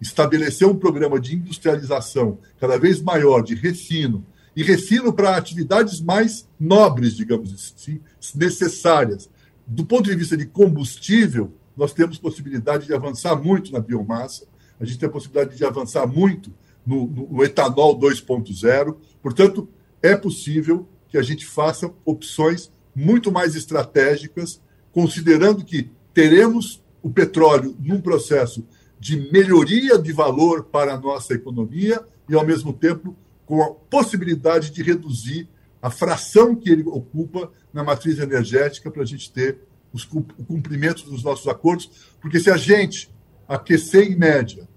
Estabelecer 0.00 0.66
um 0.66 0.76
programa 0.76 1.20
de 1.20 1.34
industrialização 1.34 2.38
cada 2.58 2.78
vez 2.78 3.02
maior, 3.02 3.42
de 3.42 3.54
refino, 3.54 4.24
e 4.56 4.62
refino 4.62 5.12
para 5.12 5.36
atividades 5.36 6.00
mais 6.00 6.48
nobres, 6.58 7.14
digamos 7.14 7.52
assim, 7.52 8.00
necessárias. 8.34 9.28
Do 9.66 9.84
ponto 9.84 10.08
de 10.08 10.16
vista 10.16 10.36
de 10.36 10.46
combustível, 10.46 11.52
nós 11.76 11.92
temos 11.92 12.18
possibilidade 12.18 12.86
de 12.86 12.94
avançar 12.94 13.36
muito 13.36 13.72
na 13.72 13.80
biomassa, 13.80 14.46
a 14.80 14.84
gente 14.84 14.98
tem 14.98 15.08
a 15.08 15.12
possibilidade 15.12 15.56
de 15.56 15.64
avançar 15.64 16.06
muito 16.06 16.52
no, 16.86 17.06
no- 17.06 17.28
no 17.30 17.44
etanol 17.44 17.98
2.0. 17.98 18.96
Portanto, 19.22 19.68
é 20.02 20.16
possível 20.16 20.88
que 21.08 21.18
a 21.18 21.22
gente 21.22 21.46
faça 21.46 21.90
opções 22.04 22.70
muito 22.94 23.30
mais 23.30 23.54
estratégicas, 23.54 24.60
considerando 24.92 25.64
que 25.64 25.90
teremos 26.12 26.82
o 27.02 27.10
petróleo 27.10 27.76
num 27.78 28.00
processo 28.00 28.64
de 28.98 29.30
melhoria 29.30 29.98
de 29.98 30.12
valor 30.12 30.64
para 30.64 30.94
a 30.94 30.98
nossa 30.98 31.34
economia 31.34 32.00
e, 32.28 32.34
ao 32.34 32.44
mesmo 32.44 32.72
tempo, 32.72 33.16
com 33.48 33.62
a 33.62 33.70
possibilidade 33.70 34.70
de 34.70 34.82
reduzir 34.82 35.48
a 35.80 35.90
fração 35.90 36.54
que 36.54 36.68
ele 36.68 36.82
ocupa 36.86 37.50
na 37.72 37.82
matriz 37.82 38.18
energética 38.18 38.90
para 38.90 39.02
a 39.02 39.06
gente 39.06 39.32
ter 39.32 39.60
os 39.90 40.04
o 40.04 40.44
cumprimento 40.44 41.08
dos 41.08 41.22
nossos 41.22 41.48
acordos, 41.48 42.12
porque 42.20 42.38
se 42.38 42.50
a 42.50 42.58
gente 42.58 43.10
aquecer 43.48 44.12
em 44.12 44.14
média 44.14 44.68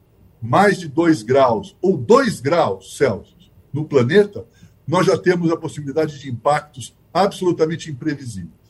mais 0.42 0.80
de 0.80 0.88
2 0.88 1.22
graus 1.22 1.76
ou 1.82 1.98
2 1.98 2.40
graus 2.40 2.96
Celsius 2.96 3.52
no 3.74 3.84
planeta, 3.84 4.46
nós 4.88 5.06
já 5.06 5.18
temos 5.18 5.52
a 5.52 5.58
possibilidade 5.58 6.18
de 6.18 6.30
impactos 6.30 6.96
absolutamente 7.14 7.92
imprevisíveis. 7.92 8.61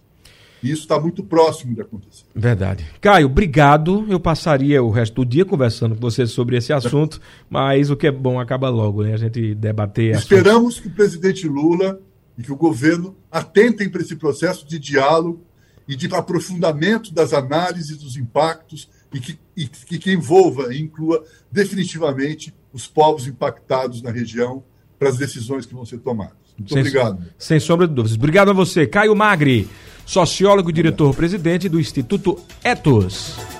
E 0.64 0.70
isso 0.72 0.82
está 0.84 1.00
muito 1.00 1.24
próximo 1.24 1.74
de 1.74 1.82
acontecer. 1.82 2.24
Verdade. 2.36 2.86
Caio, 3.02 3.26
obrigado. 3.26 4.06
Eu 4.08 4.20
passaria 4.20 4.84
o 4.84 4.92
resto 4.92 5.16
do 5.16 5.26
dia 5.26 5.44
conversando 5.44 5.96
com 5.96 6.02
você 6.02 6.28
sobre 6.28 6.56
esse 6.58 6.72
assunto, 6.72 7.20
mas 7.50 7.90
o 7.90 7.96
que 7.96 8.08
é 8.08 8.12
bom 8.12 8.40
acaba 8.40 8.70
logo, 8.70 9.04
né? 9.04 9.14
A 9.14 9.18
gente 9.18 9.56
debater. 9.56 10.16
Esperamos 10.16 10.80
que 10.80 10.88
o 10.88 10.92
presidente 10.92 11.48
Lula 11.48 12.00
e 12.38 12.44
que 12.44 12.52
o 12.52 12.56
governo 12.56 13.16
atentem 13.32 13.90
para 13.90 14.02
esse 14.02 14.16
processo 14.16 14.68
de 14.68 14.78
diálogo 14.78 15.42
e 15.88 15.96
de 15.96 16.08
aprofundamento 16.14 17.14
das 17.14 17.34
análises 17.34 17.98
dos 17.98 18.16
impactos 18.16 18.88
e 19.14 19.20
que, 19.20 19.40
e 19.58 19.68
que 19.68 20.12
envolva 20.12 20.74
e 20.74 20.80
inclua 20.80 21.24
definitivamente 21.52 22.54
os 22.72 22.88
povos 22.88 23.28
impactados 23.28 24.02
na 24.02 24.12
região 24.12 24.64
para 24.98 25.10
as 25.10 25.18
decisões 25.18 25.66
que 25.66 25.74
vão 25.74 25.86
ser 25.86 25.98
tomadas. 26.00 26.36
Muito 26.58 26.74
Sem- 26.74 26.82
obrigado. 26.82 27.26
Sem 27.38 27.60
sombra 27.60 27.88
de 27.88 27.94
dúvidas. 27.94 28.18
Obrigado 28.18 28.52
a 28.52 28.54
você, 28.54 28.86
Caio 28.86 29.16
Magri, 29.16 29.68
sociólogo 30.12 30.70
e 30.70 30.74
diretor-presidente 30.74 31.70
do 31.70 31.80
Instituto 31.80 32.38
Etos. 32.62 33.52